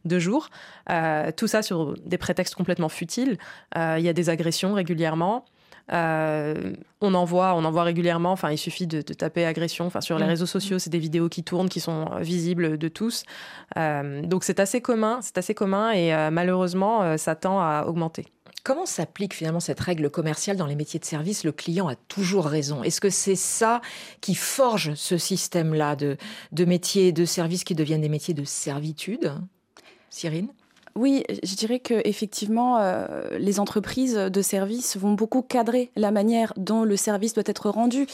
[0.06, 0.50] deux jours.
[0.90, 3.38] Euh, tout ça sur des prétextes complètement futiles.
[3.76, 5.46] Il y a des agressions régulièrement.
[5.92, 8.32] on en voit, on en voit régulièrement.
[8.32, 9.86] Enfin, il suffit de, taper agression.
[9.86, 10.30] Enfin, sur les mm.
[10.30, 13.24] réseaux sociaux, c'est des vidéos qui tournent, qui sont visibles de tous.
[13.76, 18.26] donc, c'est assez commun, c'est assez commun, et malheureusement, ça tend à augmenter.
[18.63, 21.43] Comment s'applique finalement cette règle commerciale dans les métiers de service?
[21.43, 22.84] Le client a toujours raison.
[22.84, 23.82] Est-ce que c'est ça
[24.22, 26.17] qui forge ce système-là de,
[26.65, 29.34] métiers de services qui deviennent des métiers de servitude?
[30.10, 30.50] Cyrine?
[30.95, 33.06] Oui, je dirais que effectivement, euh,
[33.38, 38.08] les entreprises de services vont beaucoup cadrer la manière dont le service doit être rendu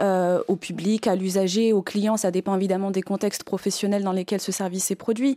[0.00, 2.16] euh, au public, à l'usager, au client.
[2.16, 5.36] Ça dépend évidemment des contextes professionnels dans lesquels ce service est produit.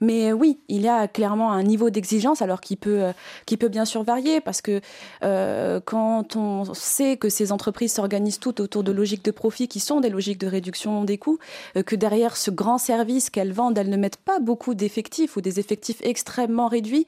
[0.00, 3.12] Mais oui, il y a clairement un niveau d'exigence, alors qui peut, euh,
[3.46, 4.80] qui peut bien sûr varier, parce que
[5.84, 10.00] quand on sait que ces entreprises s'organisent toutes autour de logiques de profit qui sont
[10.00, 11.38] des logiques de réduction des coûts,
[11.86, 15.60] que derrière ce grand service qu'elles vendent, elles ne mettent pas beaucoup d'effectifs ou des
[15.60, 16.31] effectifs extrêmement
[16.68, 17.06] réduit,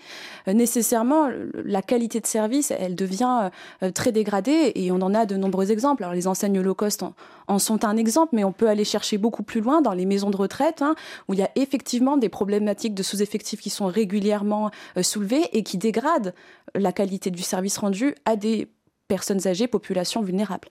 [0.48, 1.28] euh, nécessairement,
[1.64, 3.50] la qualité de service, elle devient
[3.82, 6.02] euh, très dégradée et on en a de nombreux exemples.
[6.04, 7.04] Alors, les enseignes low cost
[7.48, 10.30] en, sont un exemple, mais on peut aller chercher beaucoup plus loin dans les maisons
[10.30, 10.94] de retraite, hein,
[11.28, 15.62] où il y a effectivement des problématiques de sous-effectifs qui sont régulièrement euh, soulevées et
[15.62, 16.34] qui dégradent
[16.74, 18.68] la qualité du service rendu à des
[19.08, 20.68] personnes âgées, populations vulnérables.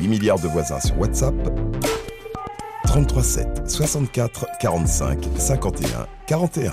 [0.00, 1.34] 8 milliards de voisins sur WhatsApp
[2.90, 6.72] 33 7 64 45 51 41.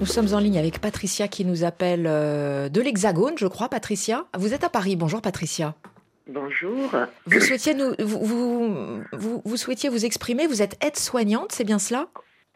[0.00, 4.24] Nous sommes en ligne avec Patricia qui nous appelle euh, de l'Hexagone, je crois, Patricia.
[4.36, 4.96] Vous êtes à Paris.
[4.96, 5.76] Bonjour, Patricia.
[6.26, 6.90] Bonjour.
[7.26, 10.48] Vous souhaitiez, nous, vous, vous, vous, souhaitiez vous exprimer.
[10.48, 12.08] Vous êtes aide-soignante, c'est bien cela?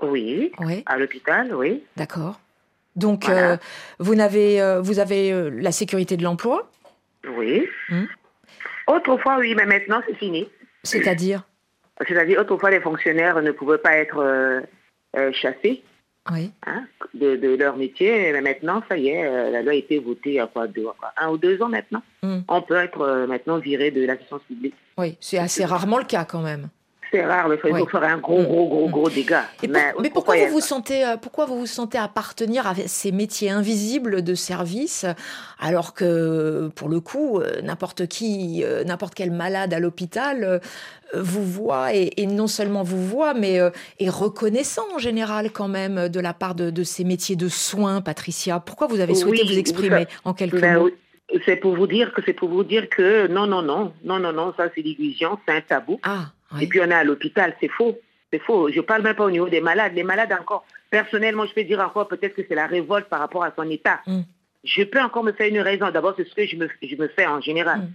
[0.03, 0.51] Oui.
[0.59, 0.83] Oui.
[0.87, 1.85] À l'hôpital, oui.
[1.97, 2.41] D'accord.
[2.97, 3.57] Donc, euh,
[4.01, 6.69] vous, n'avez, euh, vous avez la sécurité de l'emploi?
[7.29, 7.65] Oui.
[7.91, 8.07] Hmm.
[8.89, 10.49] Autrefois, oui, mais maintenant, c'est fini.
[10.83, 11.45] C'est-à-dire?
[12.07, 14.61] C'est-à-dire, autrefois, les fonctionnaires ne pouvaient pas être euh,
[15.17, 15.83] euh, chassés
[16.27, 18.33] hein, de, leur métier.
[18.33, 20.67] Mais maintenant, ça y est, euh, la loi a été votée il y a quoi,
[20.67, 22.03] deux, un ou deux ans maintenant.
[22.23, 22.41] Hmm.
[22.49, 24.75] On peut être maintenant viré de l'assistance publique.
[24.99, 26.69] Oui, c'est assez rarement le cas quand même
[27.15, 29.45] c'est rare, mais il faut faire un gros, gros, gros, gros dégât.
[29.63, 34.23] mais, pourquoi, vous vous sentez, euh, pourquoi vous vous sentez appartenir à ces métiers invisibles
[34.23, 35.07] de service,
[35.61, 40.61] alors que, pour le coup, euh, n'importe qui, euh, n'importe quel malade à l'hôpital
[41.15, 43.61] vous voit, et, non seulement vous voit, mais
[44.01, 48.59] est reconnaissant en général quand même de la part de, ces métiers de soins, Patricia.
[48.59, 50.91] Pourquoi vous avez souhaité vous exprimer en quelques ben mots?
[51.47, 54.33] C'est pour vous dire que c'est pour vous dire que non, non, non, non, non,
[54.33, 56.01] non, ça c'est l'illusion, c'est un tabou.
[56.03, 56.34] Ah.
[56.61, 57.99] Et puis on est à l'hôpital, c'est faux.
[58.33, 58.69] C'est faux.
[58.71, 59.93] Je ne parle même pas au niveau des malades.
[59.95, 63.45] Les malades encore, personnellement, je peux dire encore peut-être que c'est la révolte par rapport
[63.45, 64.01] à son état.
[64.07, 64.21] Mm.
[64.65, 65.91] Je peux encore me faire une raison.
[65.91, 67.81] D'abord, c'est ce que je me, je me fais en général.
[67.81, 67.89] Mm.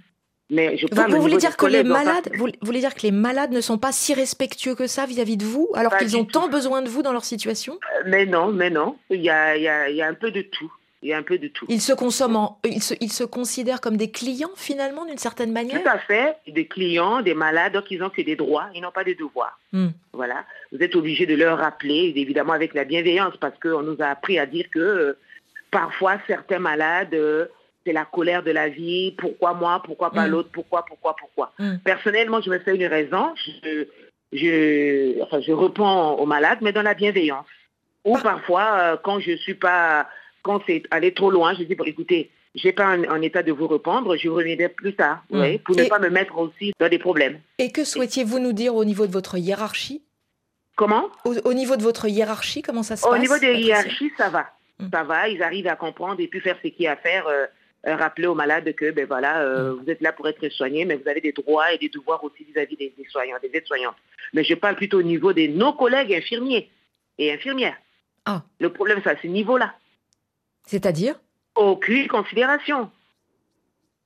[0.51, 3.51] Mais je vous, vous voulez dire que les malades, vous voulez dire que les malades
[3.51, 6.81] ne sont pas si respectueux que ça vis-à-vis de vous, alors qu'ils ont tant besoin
[6.81, 7.73] de vous dans leur situation?
[7.73, 8.97] Euh, Mais non, mais non.
[9.11, 10.71] Il y a, il y a, il y a un peu de tout.
[11.01, 11.65] Il y a un peu de tout.
[11.69, 12.59] Ils se consomment, en...
[12.65, 15.81] ils, se, ils se considèrent comme des clients finalement d'une certaine manière.
[15.81, 18.91] Tout à fait, des clients, des malades, donc ils n'ont que des droits, ils n'ont
[18.91, 19.57] pas de devoirs.
[19.71, 19.89] Hmm.
[20.11, 20.43] Voilà,
[20.73, 24.39] vous êtes obligé de leur rappeler, évidemment avec la bienveillance, parce qu'on nous a appris
[24.39, 25.17] à dire que euh,
[25.71, 27.45] parfois certains malades euh,
[27.85, 29.13] c'est la colère de la vie.
[29.17, 30.31] Pourquoi moi Pourquoi pas mm.
[30.31, 31.77] l'autre Pourquoi Pourquoi Pourquoi mm.
[31.83, 33.33] Personnellement, je me fais une raison.
[33.63, 33.85] Je,
[34.33, 37.45] je, enfin, je réponds aux malades, mais dans la bienveillance.
[38.05, 40.07] Ou parfois, euh, quand je suis pas,
[40.67, 44.15] c'est aller trop loin, je dis bon, écoutez, j'ai pas en, état de vous répondre,
[44.17, 45.59] je reviendrai plus tard, mm.
[45.65, 47.39] pour ne pas me mettre aussi dans des problèmes.
[47.57, 50.01] Et que souhaitiez-vous nous dire au niveau de votre hiérarchie?
[50.75, 51.09] Comment?
[51.25, 54.47] Au, niveau de votre hiérarchie, comment ça se passe Au niveau des hiérarchies, ça va.
[54.93, 57.27] Ça va, ils arrivent à comprendre et puis faire ce qu'il y a à faire.
[57.27, 57.45] Euh,
[57.87, 59.79] euh, rappeler aux malades que ben voilà, euh, mm.
[59.79, 62.43] vous êtes là pour être soigné, mais vous avez des droits et des devoirs aussi
[62.43, 63.95] vis-à-vis des, soignants, des aides-soignantes.
[64.33, 66.69] Mais je parle plutôt au niveau de nos collègues infirmiers
[67.17, 67.77] et infirmières.
[68.25, 68.43] Ah.
[68.59, 69.73] Le problème, c'est à ce niveau-là.
[70.69, 71.15] C'est-à-dire?
[71.55, 72.91] Aucune considération.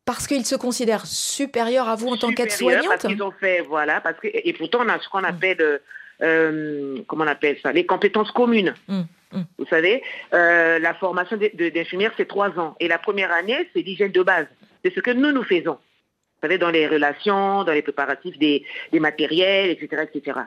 [0.06, 2.86] Parce qu'ils se considèrent supérieurs à vous en tant qu'aide-soignante?
[2.88, 5.82] Parce qu'ils ont fait, voilà, parce que, et pourtant on a ce qu'on appelle,
[6.22, 8.74] euh, comment on appelle ça, les compétences communes.
[8.88, 9.02] Mm.
[9.34, 9.42] Mm.
[9.58, 10.04] Vous savez,
[10.34, 12.78] euh, la formation d'infirmière, c'est trois ans.
[12.80, 14.48] Et la première année, c'est l'hygiène de base.
[14.86, 15.74] C'est ce que nous, nous faisons.
[15.74, 20.04] Vous savez, dans les relations, dans les préparatifs des, matériels, etc.
[20.14, 20.40] etc.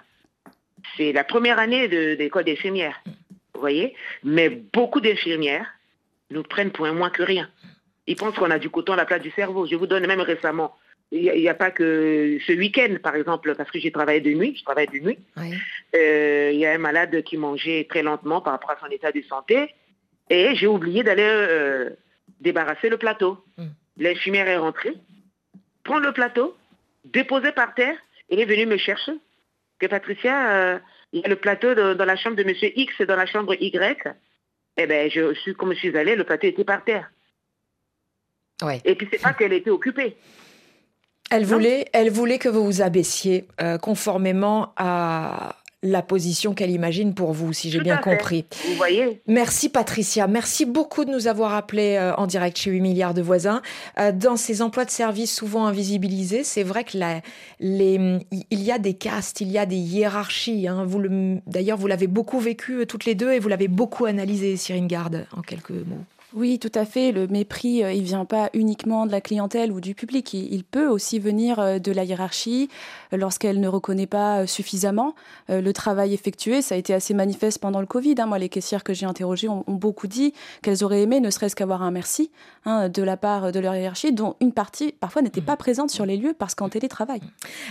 [0.97, 3.03] C'est la première année de, d'école d'infirmière.
[3.53, 3.95] Vous voyez?
[4.25, 5.67] Mais beaucoup d'infirmières
[6.31, 7.49] nous prennent pour un moins que rien.
[8.07, 9.67] Ils pensent qu'on a du coton à la place du cerveau.
[9.67, 10.77] Je vous donne même récemment
[11.13, 14.57] il n'y a, pas que ce week-end, par exemple, parce que j'ai travaillé de nuit,
[14.59, 15.19] je travaille de nuit.
[15.95, 19.13] Euh, il y a un malade qui mangeait très lentement par rapport à son état
[19.13, 19.73] de santé,
[20.31, 21.91] et j'ai oublié d'aller euh,
[22.41, 23.39] débarrasser le plateau.
[23.57, 23.67] Mm.
[23.99, 24.95] L'infirmière est rentrée,
[25.85, 26.57] prend le plateau,
[27.05, 27.97] déposé par terre,
[28.29, 29.13] et est venue me chercher.
[29.79, 30.79] Que Patricia, euh,
[31.13, 33.55] il y a le plateau dans la chambre de Monsieur X et dans la chambre
[33.61, 34.09] Y.
[34.77, 37.11] Eh bien, je suis comme je suis allée, le plateau était par terre.
[38.85, 40.17] Et puis c'est pas qu'elle était occupée.
[41.31, 45.57] Elle voulait, elle voulait que vous vous abaissiez euh, conformément à
[45.91, 48.45] la position qu'elle imagine pour vous, si j'ai bien compris.
[48.67, 52.81] Vous voyez Merci Patricia, merci beaucoup de nous avoir appelés euh, en direct chez 8
[52.81, 53.63] milliards de voisins.
[53.99, 56.99] Euh, dans ces emplois de service souvent invisibilisés, c'est vrai que
[57.61, 60.69] les, il y a des castes, il y a des hiérarchies.
[60.69, 60.87] Hein.
[61.47, 65.27] D'ailleurs, vous l'avez beaucoup vécu toutes les deux et vous l'avez beaucoup analysé, Cyrine Garde,
[65.37, 66.05] en quelques mots.
[66.37, 67.13] Oui, tout à fait.
[67.13, 70.35] Le mépris, euh, il vient pas uniquement de la clientèle ou du public.
[70.35, 72.69] Il, peut aussi venir euh, de la hiérarchie
[73.15, 75.15] euh, lorsqu'elle ne reconnaît pas suffisamment
[75.49, 76.61] le travail effectué.
[76.61, 78.17] Ça a été assez manifeste pendant le Covid.
[78.19, 78.27] Hein.
[78.27, 81.83] Moi, les caissières que j'ai interrogées ont, beaucoup dit qu'elles auraient aimé ne serait-ce qu'avoir
[81.83, 82.31] un merci
[82.67, 86.05] hein, de la part de leur hiérarchie, dont une partie parfois n'était pas présente sur
[86.05, 87.21] les lieux parce qu'en télétravail.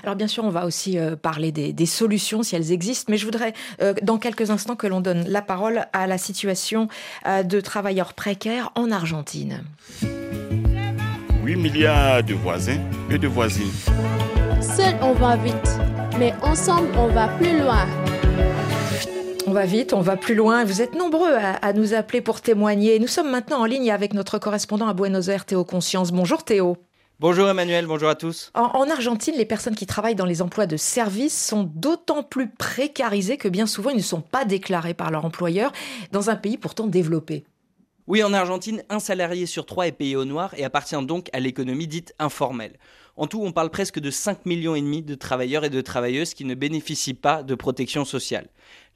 [0.03, 3.26] Alors bien sûr, on va aussi parler des, des, solutions si elles existent, mais je
[3.26, 3.53] voudrais
[4.01, 6.88] dans quelques instants que l'on donne la parole à la situation
[7.26, 9.64] de travailleurs précaires en Argentine.
[11.43, 12.80] 8 milliards de voisins
[13.10, 13.72] et de voisines.
[14.62, 15.80] Seul on va vite,
[16.18, 17.86] mais ensemble on va plus loin.
[19.47, 20.66] On va vite, on va plus loin.
[20.66, 22.97] Vous êtes nombreux à, nous appeler pour témoigner.
[22.97, 26.12] Nous sommes maintenant en ligne avec notre correspondant à Buenos Aires, Théo Conscience.
[26.12, 26.78] Bonjour Théo.
[27.20, 28.51] Bonjour Emmanuel, bonjour à tous.
[28.56, 32.49] En, en, Argentine, les personnes qui travaillent dans les emplois de service sont d'autant plus
[32.49, 35.72] précarisées que bien souvent ils ne sont pas déclarés par leur employeur
[36.12, 37.45] dans un pays pourtant développé.
[38.08, 41.39] Oui, en Argentine, un salarié sur trois est payé au noir et appartient donc à
[41.39, 42.78] l'économie dite informelle.
[43.16, 46.36] En tout, on parle presque de 5 millions et demi de travailleurs et de travailleuses
[46.36, 48.47] qui ne bénéficient pas de protection sociale.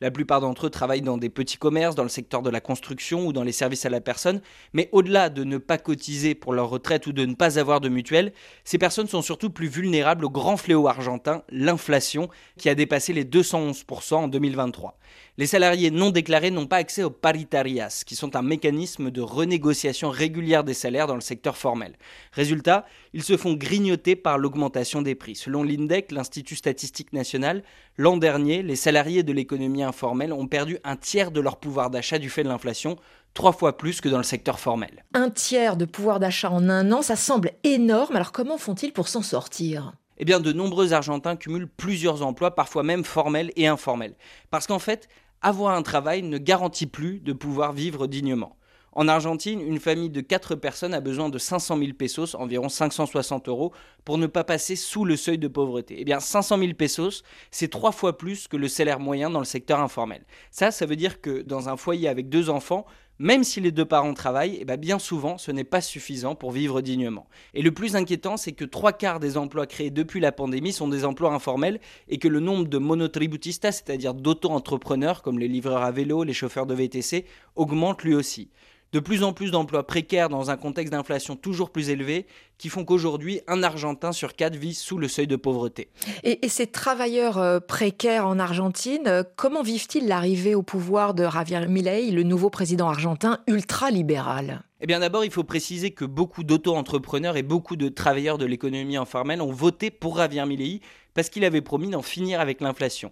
[0.02, 3.28] La plupart d'entre eux travaillent dans des petits commerces, dans le secteur de la construction
[3.28, 4.42] ou dans les services à la personne,
[4.72, 7.90] mais au-delà de ne pas cotiser pour leur retraite ou de ne pas avoir de
[7.90, 8.32] mutuelle,
[8.64, 13.26] ces personnes sont surtout plus vulnérables au grand fléau argentin, l'inflation, qui a dépassé les
[13.26, 14.98] 211% en 2023.
[15.38, 20.10] Les salariés non déclarés n'ont pas accès aux paritarias, qui sont un mécanisme de renégociation
[20.10, 21.94] régulière des salaires dans le secteur formel.
[22.32, 25.36] Résultat, ils se font grignoter par l'augmentation des prix.
[25.36, 27.64] Selon l'INDEC, l'Institut statistique national,
[28.00, 32.18] l'an dernier, les salariés de l'économie informelle ont perdu un tiers de leur pouvoir d'achat
[32.18, 32.96] du fait de l'inflation,
[33.34, 35.04] trois fois plus que dans le secteur formel.
[35.14, 38.16] Un tiers de pouvoir d'achat en un an, ça semble énorme.
[38.16, 39.92] Alors comment font-ils pour s'en sortir?
[40.18, 44.16] Eh bien, de nombreux Argentins cumulent plusieurs emplois, parfois même formels et informels.
[44.50, 45.10] Parce qu'en fait,
[45.42, 48.56] avoir un travail ne garantit plus de pouvoir vivre dignement.
[48.94, 53.48] En Argentine, une famille de 4 personnes a besoin de 500 000 pesos, environ 560
[53.48, 53.72] euros,
[54.04, 55.96] pour ne pas passer sous le seuil de pauvreté.
[56.00, 59.46] Eh bien, 500 000 pesos, c'est trois fois plus que le salaire moyen dans le
[59.46, 60.24] secteur informel.
[60.52, 62.86] Ça, ça veut dire que dans un foyer avec deux enfants,
[63.22, 66.52] Même si les deux parents travaillent, eh ben, bien souvent, ce n'est pas suffisant pour
[66.52, 67.28] vivre dignement.
[67.54, 70.88] Et le plus inquiétant, c'est que trois quarts des emplois créés depuis la pandémie sont
[70.88, 75.92] des emplois informels et que le nombre de monotributistas, c'est-à-dire d'auto-entrepreneurs comme les livreurs à
[75.92, 77.26] vélo, les chauffeurs de VTC,
[77.58, 78.52] augmente lui aussi
[78.92, 82.26] de plus en plus d'emplois précaires dans un contexte d'inflation toujours plus élevé
[82.58, 85.90] qui font qu'aujourd'hui, un Argentin sur quatre vit sous le seuil de pauvreté.
[86.24, 91.68] Et, ces travailleurs euh, précaires en Argentine, euh, comment vivent-ils l'arrivée au pouvoir de Javier
[91.68, 94.64] Milei, le nouveau président argentin ultra-libéral?
[94.82, 98.98] Eh bien d'abord, il faut préciser que beaucoup d'auto-entrepreneurs et beaucoup de travailleurs de l'économie
[98.98, 100.82] informelle ont voté pour Javier Milei
[101.14, 103.12] parce qu'il avait promis d'en finir avec l'inflation.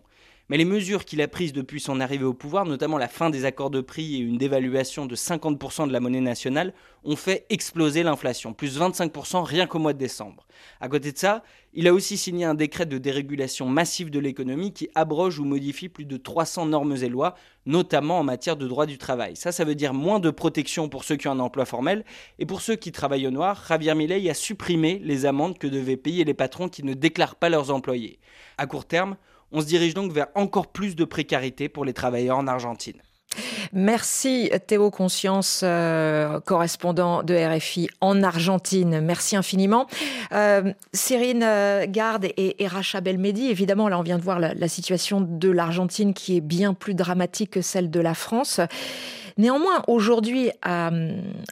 [0.50, 3.44] Mais les mesures qu'il a prises depuis son arrivée au pouvoir, notamment la fin des
[3.44, 6.74] accords de prix et une dévaluation de 50% de la monnaie nationale,
[7.04, 10.48] ont fait exploser l'inflation, plus 25% rien qu'au mois de décembre.
[10.80, 11.44] À côté de ça,
[11.74, 15.90] il a aussi signé un décret de dérégulation massive de l'économie qui abroge ou modifie
[15.90, 17.36] plus de 300 normes et lois,
[17.66, 19.36] notamment en matière de droit du travail.
[19.36, 22.06] Ça, ça veut dire moins de protection pour ceux qui ont un emploi formel,
[22.40, 25.98] et pour ceux qui travaillent au noir, Javier Milei a supprimé les amendes que devaient
[25.98, 28.20] payer les patrons qui ne déclarent pas leurs employés.
[28.58, 29.18] À court terme,
[29.52, 33.02] on se dirige donc vers encore plus de précarité pour les travailleurs en Argentine.
[33.74, 39.02] Merci Théo Conscience, euh, correspondant de RFI en Argentine.
[39.02, 39.88] Merci infiniment.
[40.32, 44.68] Euh, Cyrine euh, Garde et, et, Racha Belmedi, évidemment, là on vient de voir la
[44.68, 48.62] situation de l'Argentine qui est bien plus dramatique que celle de la France.
[49.38, 50.90] Néanmoins, aujourd'hui, à,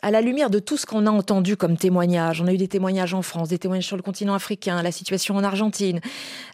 [0.04, 3.14] la lumière de tout ce qu'on a entendu comme témoignages, on a eu des témoignages
[3.14, 6.02] en France, des témoignages sur le continent africain, la situation en Argentine,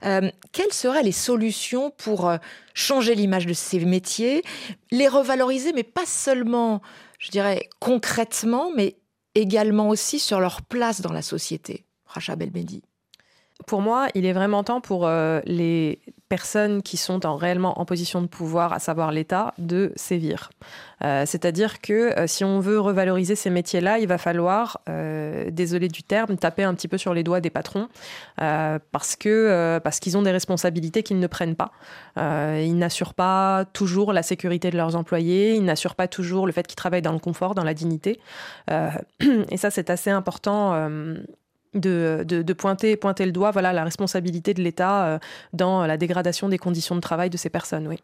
[0.06, 2.38] euh, quelles seraient les solutions pour euh,
[2.74, 4.44] changer l'image de ces métiers,
[4.92, 6.82] les revaloriser, mais pas seulement,
[7.20, 8.98] je dirais, concrètement, mais
[9.34, 11.86] également aussi sur leur place dans la société?
[12.06, 12.84] Racha Belmedi.
[13.68, 16.00] Pour moi, il est vraiment temps pour euh, les
[16.32, 20.50] personnes qui sont en, réellement en position de pouvoir, à savoir l'État, de sévir.
[21.04, 24.80] Euh, c'est-à-dire que euh, si on veut revaloriser ces métiers-là, il va falloir,
[25.50, 27.90] désolé du terme, taper un petit peu sur les doigts des patrons
[28.38, 31.72] parce que parce qu'ils ont des responsabilités qu'ils ne prennent pas.
[32.18, 36.66] ils n'assurent pas toujours la sécurité de leurs employés, ils n'assurent pas toujours le fait
[36.66, 38.20] qu'ils travaillent dans le confort, dans la dignité.
[38.70, 40.88] et ça, c'est assez important
[41.74, 45.20] de, pointer, le doigt, voilà la responsabilité de l'État euh,
[45.54, 47.88] dans la dégradation des conditions de travail de ces personnes.
[47.88, 47.98] Oui.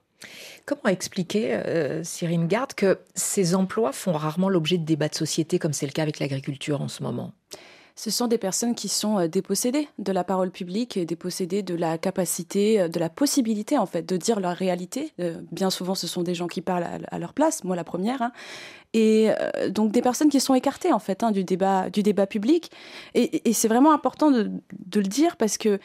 [0.65, 2.03] Comment expliquer, euh,
[2.47, 6.03] Garde, que ces emplois font rarement l'objet de débats de société, comme c'est le cas
[6.03, 7.33] avec l'agriculture en ce moment?
[7.97, 11.73] Ce sont des personnes qui sont euh, dépossédées de la parole publique et dépossédées de
[11.73, 15.13] la capacité, euh, de la possibilité en fait de dire leur réalité.
[15.19, 18.21] Euh, bien souvent, ce sont des gens qui parlent à, leur place, moi la première,
[18.21, 18.31] hein.
[18.93, 19.29] et
[19.69, 22.71] donc des personnes qui sont écartées en fait hein, du débat du débat public.
[23.15, 24.51] Et, c'est vraiment important de,
[24.95, 25.79] le dire parce que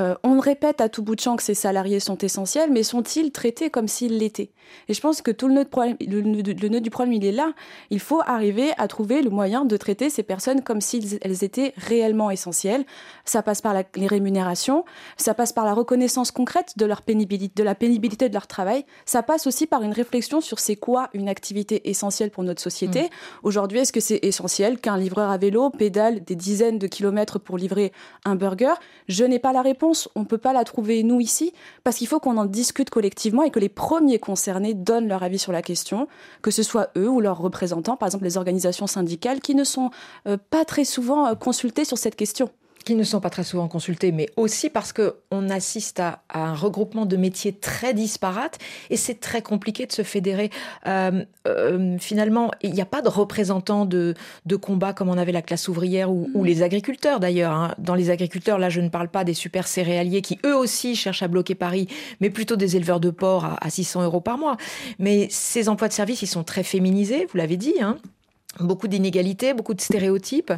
[0.00, 3.30] euh, on répète à tout bout de champ que ces salariés sont essentiels, mais sont-ils
[3.30, 4.50] traités comme s'ils l'étaient?
[4.88, 7.52] Et je pense que tout le nœud, du problème, il est là.
[7.90, 11.74] Il faut arriver à trouver le moyen de traiter ces personnes comme si elles étaient
[11.76, 12.84] réellement essentielles.
[13.24, 14.84] Ça passe par les rémunérations,
[15.16, 18.84] ça passe par la reconnaissance concrète de, leur pénibilité, de la pénibilité de leur travail,
[19.04, 23.02] ça passe aussi par une réflexion sur c'est quoi une activité essentielle pour notre société.
[23.02, 23.08] Mmh.
[23.44, 27.58] Aujourd'hui, est-ce que c'est essentiel qu'un livreur à vélo pédale des dizaines de kilomètres pour
[27.58, 27.92] livrer
[28.24, 28.74] un burger?
[29.08, 29.83] Je n'ai pas la réponse
[30.14, 33.42] on ne peut pas la trouver nous ici, parce qu'il faut qu'on en discute collectivement
[33.42, 36.08] et que les premiers concernés donnent leur avis sur la question,
[36.42, 39.90] que ce soit eux ou leurs représentants, par exemple les organisations syndicales, qui ne sont
[40.26, 42.50] euh, pas très souvent euh, consultés sur cette question
[42.84, 47.06] qui ne sont pas très souvent consultés, mais aussi parce qu'on assiste à, un regroupement
[47.06, 48.58] de métiers très disparates
[48.90, 50.50] et c'est très compliqué de se fédérer.
[50.86, 54.14] Euh, euh, finalement, il n'y a pas de représentants de,
[54.46, 56.44] de combat comme on avait la classe ouvrière ou, mm.
[56.44, 57.52] les agriculteurs d'ailleurs.
[57.52, 57.74] Hein.
[57.78, 61.22] Dans les agriculteurs, là, je ne parle pas des super céréaliers qui eux aussi cherchent
[61.22, 61.88] à bloquer Paris,
[62.20, 64.56] mais plutôt des éleveurs de porc à, à 600 euros par mois.
[64.98, 67.74] Mais ces emplois de service, ils sont très féminisés, vous l'avez dit.
[67.80, 67.98] Hein
[68.60, 70.52] beaucoup d'inégalités, beaucoup de stéréotypes,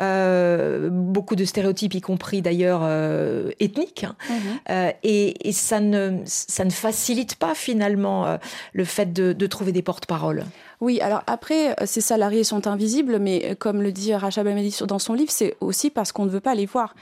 [0.00, 4.14] euh, beaucoup de stéréotypes y compris d'ailleurs euh, ethniques, hein.
[4.28, 4.36] mhm.
[4.70, 8.38] euh, et, ça, ne, ça ne facilite pas finalement
[8.72, 10.44] le fait de, trouver des porte-paroles.
[10.80, 15.14] Oui, alors après, ces salariés sont invisibles, mais comme le dit Rachel Belmedi dans son
[15.14, 16.94] livre, c'est aussi parce qu'on ne veut pas les voir.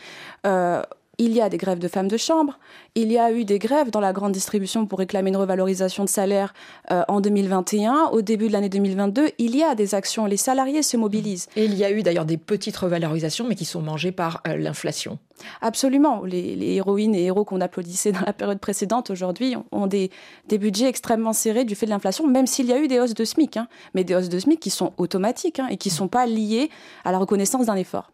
[1.20, 2.60] Il y a des grèves de femmes de chambre.
[2.94, 6.08] Il y a eu des grèves dans la grande distribution pour réclamer une revalorisation de
[6.08, 6.54] salaire
[6.92, 8.10] euh, en 2021.
[8.12, 10.26] Au début de l'année 2022, il y a des actions.
[10.26, 11.48] Les salariés se mobilisent.
[11.56, 14.56] Et il y a eu d'ailleurs des petites revalorisations, mais qui sont mangées par euh,
[14.56, 15.18] l'inflation.
[15.60, 16.22] Absolument.
[16.24, 20.10] Les, héroïnes et héros qu'on applaudissait dans la période précédente aujourd'hui ont des,
[20.48, 23.24] budgets extrêmement serrés du fait de l'inflation, même s'il y a eu des hausses de
[23.24, 23.68] SMIC, hein.
[23.94, 26.70] mais des hausses de SMIC qui sont automatiques hein, et qui ne sont pas liées
[27.04, 28.12] à la reconnaissance d'un effort.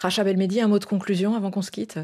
[0.00, 1.98] Racha Belmedi, un mot de conclusion avant qu'on se quitte?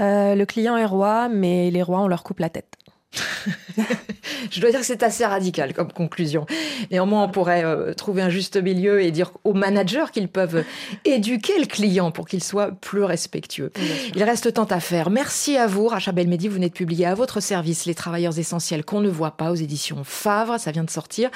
[0.00, 2.76] Euh, Le client est roi, mais les rois, on leur coupe la tête.
[4.50, 6.46] Je dois dire que c'est assez radical comme conclusion.
[6.90, 10.64] Néanmoins, on pourrait euh, trouver un juste milieu et dire aux managers qu'ils peuvent
[11.04, 13.72] éduquer le client pour qu'il soit plus respectueux.
[14.14, 15.10] Il reste tant à faire.
[15.10, 16.48] Merci à vous, Racha Belmedi.
[16.48, 19.56] Vous venez de publier à votre service Les travailleurs essentiels qu'on ne voit pas aux
[19.56, 20.58] éditions Favre.
[20.58, 21.30] Ça vient de sortir.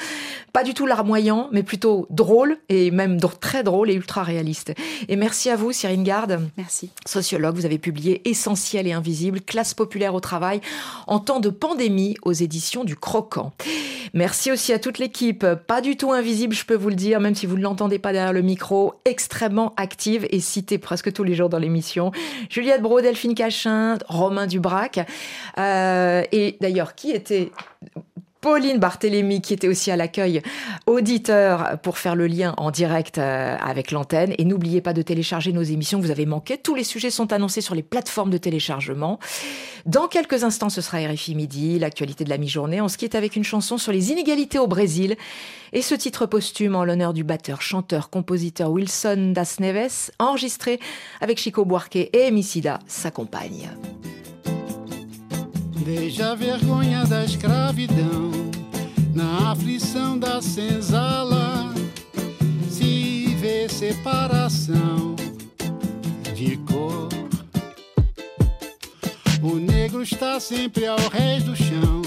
[0.53, 4.73] Pas du tout larmoyant, mais plutôt drôle et même très drôle et ultra réaliste.
[5.09, 6.41] Et merci à vous, Cyrine Garde.
[6.57, 6.91] Merci.
[7.07, 10.61] Sociologue, vous avez publié Essentiel et invisible, classe populaire au travail
[11.07, 13.53] en temps de pandémie aux éditions du Croquant.
[14.15, 17.35] Merci aussi à toute l'équipe, pas du tout invisible, je peux vous le dire, même
[17.35, 21.35] si vous ne l'entendez pas derrière le micro, extrêmement active et citée presque tous les
[21.35, 22.13] jours dans l'émission.
[22.49, 25.01] Juliette Bro, Delphine Cachin, Romain Dubrac.
[25.59, 27.51] Euh, et d'ailleurs, qui était
[28.49, 30.41] Pauline Barthélémy, qui était aussi à l'accueil,
[30.87, 34.35] auditeur, pour faire le lien en direct euh, avec l'antenne.
[34.39, 36.57] Et n'oubliez pas de télécharger nos émissions, vous avez manqué.
[36.57, 39.19] Tous les sujets sont annoncés sur les plateformes de téléchargement.
[39.85, 42.81] Dans quelques instants, ce sera RFI Midi, l'actualité de la mi-journée.
[42.81, 45.17] On se quitte avec une chanson sur les inégalités au Brésil.
[45.75, 50.81] Et ce titre posthume en l'honneur du batteur, chanteur, compositeur Wilson Das Neves, enregistré
[51.21, 53.69] avec Chico Buarque et Emicida, s'accompagne.
[55.85, 58.31] Veja a vergonha da escravidão
[59.15, 61.75] na aflição da senzala.
[62.71, 65.17] Se vê separação
[66.35, 67.09] de cor.
[69.43, 72.03] O negro está sempre ao rés do chão,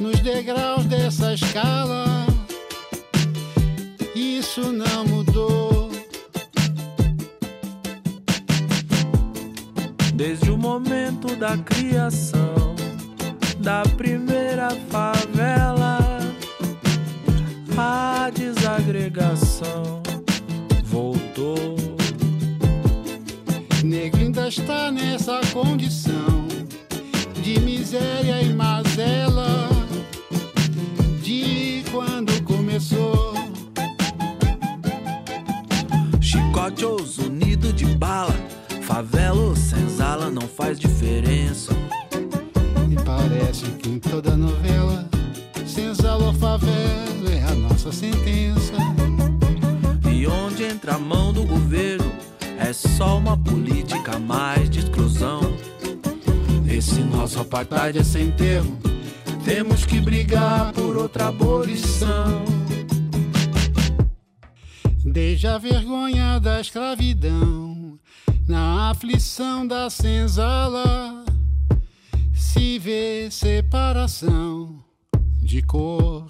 [0.00, 2.26] nos degraus dessa escala.
[4.14, 5.69] Isso não mudou.
[10.70, 12.76] Momento da criação
[13.58, 15.98] da primeira favela,
[17.76, 20.00] a desagregação
[20.84, 21.76] voltou.
[23.82, 26.46] Negro ainda está nessa condição
[27.42, 29.68] de miséria e mazela
[31.20, 33.34] de quando começou.
[36.20, 38.36] Chicote ou unido de bala,
[38.82, 39.56] favela ou
[40.30, 41.74] não faz diferença
[43.10, 45.04] Parece que em toda novela,
[45.66, 48.72] senzala ou favela é a nossa sentença.
[50.12, 52.10] E onde entra a mão do governo,
[52.58, 55.40] é só uma política mais de exclusão.
[56.68, 58.78] Esse nosso apartheid é sem termo,
[59.44, 62.44] temos que brigar por outra abolição.
[65.04, 67.69] Desde a vergonha da escravidão,
[68.48, 71.24] na aflição da senzala
[72.34, 74.82] se vê separação
[75.42, 76.26] de cor.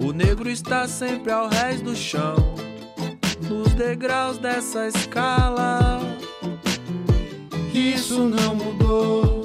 [0.00, 2.36] O negro está sempre ao rés do chão,
[3.48, 6.00] nos degraus dessa escala.
[7.72, 9.44] Isso não mudou.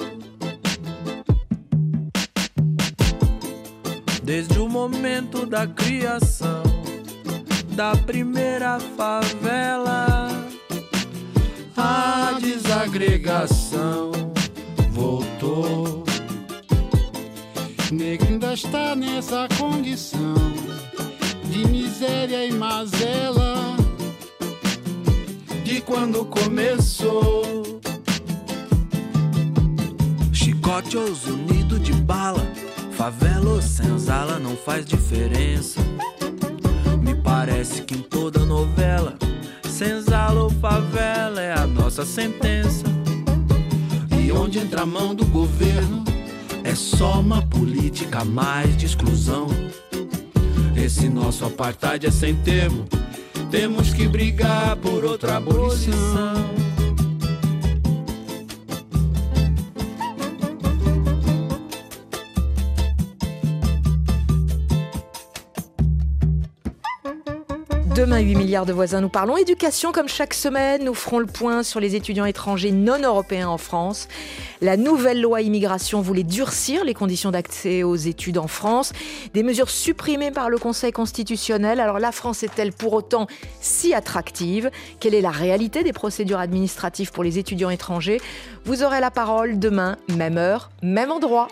[4.22, 6.62] Desde o momento da criação
[7.74, 10.09] da primeira favela,
[12.80, 14.10] a desagregação
[14.90, 16.02] voltou.
[17.92, 20.34] Negro ainda está nessa condição
[21.44, 23.76] de miséria e mazela
[25.62, 27.80] de quando começou.
[30.32, 32.46] Chicote ou unido de bala,
[32.92, 35.80] favela ou senzala não faz diferença.
[37.02, 39.18] Me parece que em toda novela,
[39.80, 42.84] senzala ou favela é a nossa sentença.
[44.22, 46.04] E onde entra a mão do governo,
[46.62, 49.46] é só uma política mais de exclusão.
[50.76, 52.84] Esse nosso apartheid é sem termo,
[53.50, 56.69] temos que brigar por outra abolição.
[68.10, 70.82] Demain, 8 milliards de voisins, nous parlons éducation comme chaque semaine.
[70.82, 74.08] Nous ferons le point sur les étudiants étrangers non européens en France.
[74.60, 78.92] La nouvelle loi immigration voulait durcir les conditions d'accès aux études en France.
[79.32, 81.78] Des mesures supprimées par le Conseil constitutionnel.
[81.78, 83.28] Alors la France est-elle pour autant
[83.60, 84.72] si attractive?
[84.98, 88.20] Quelle est la réalité des procédures administratives pour les étudiants étrangers?
[88.64, 91.46] Vous aurez la parole demain, même heure, même endroit.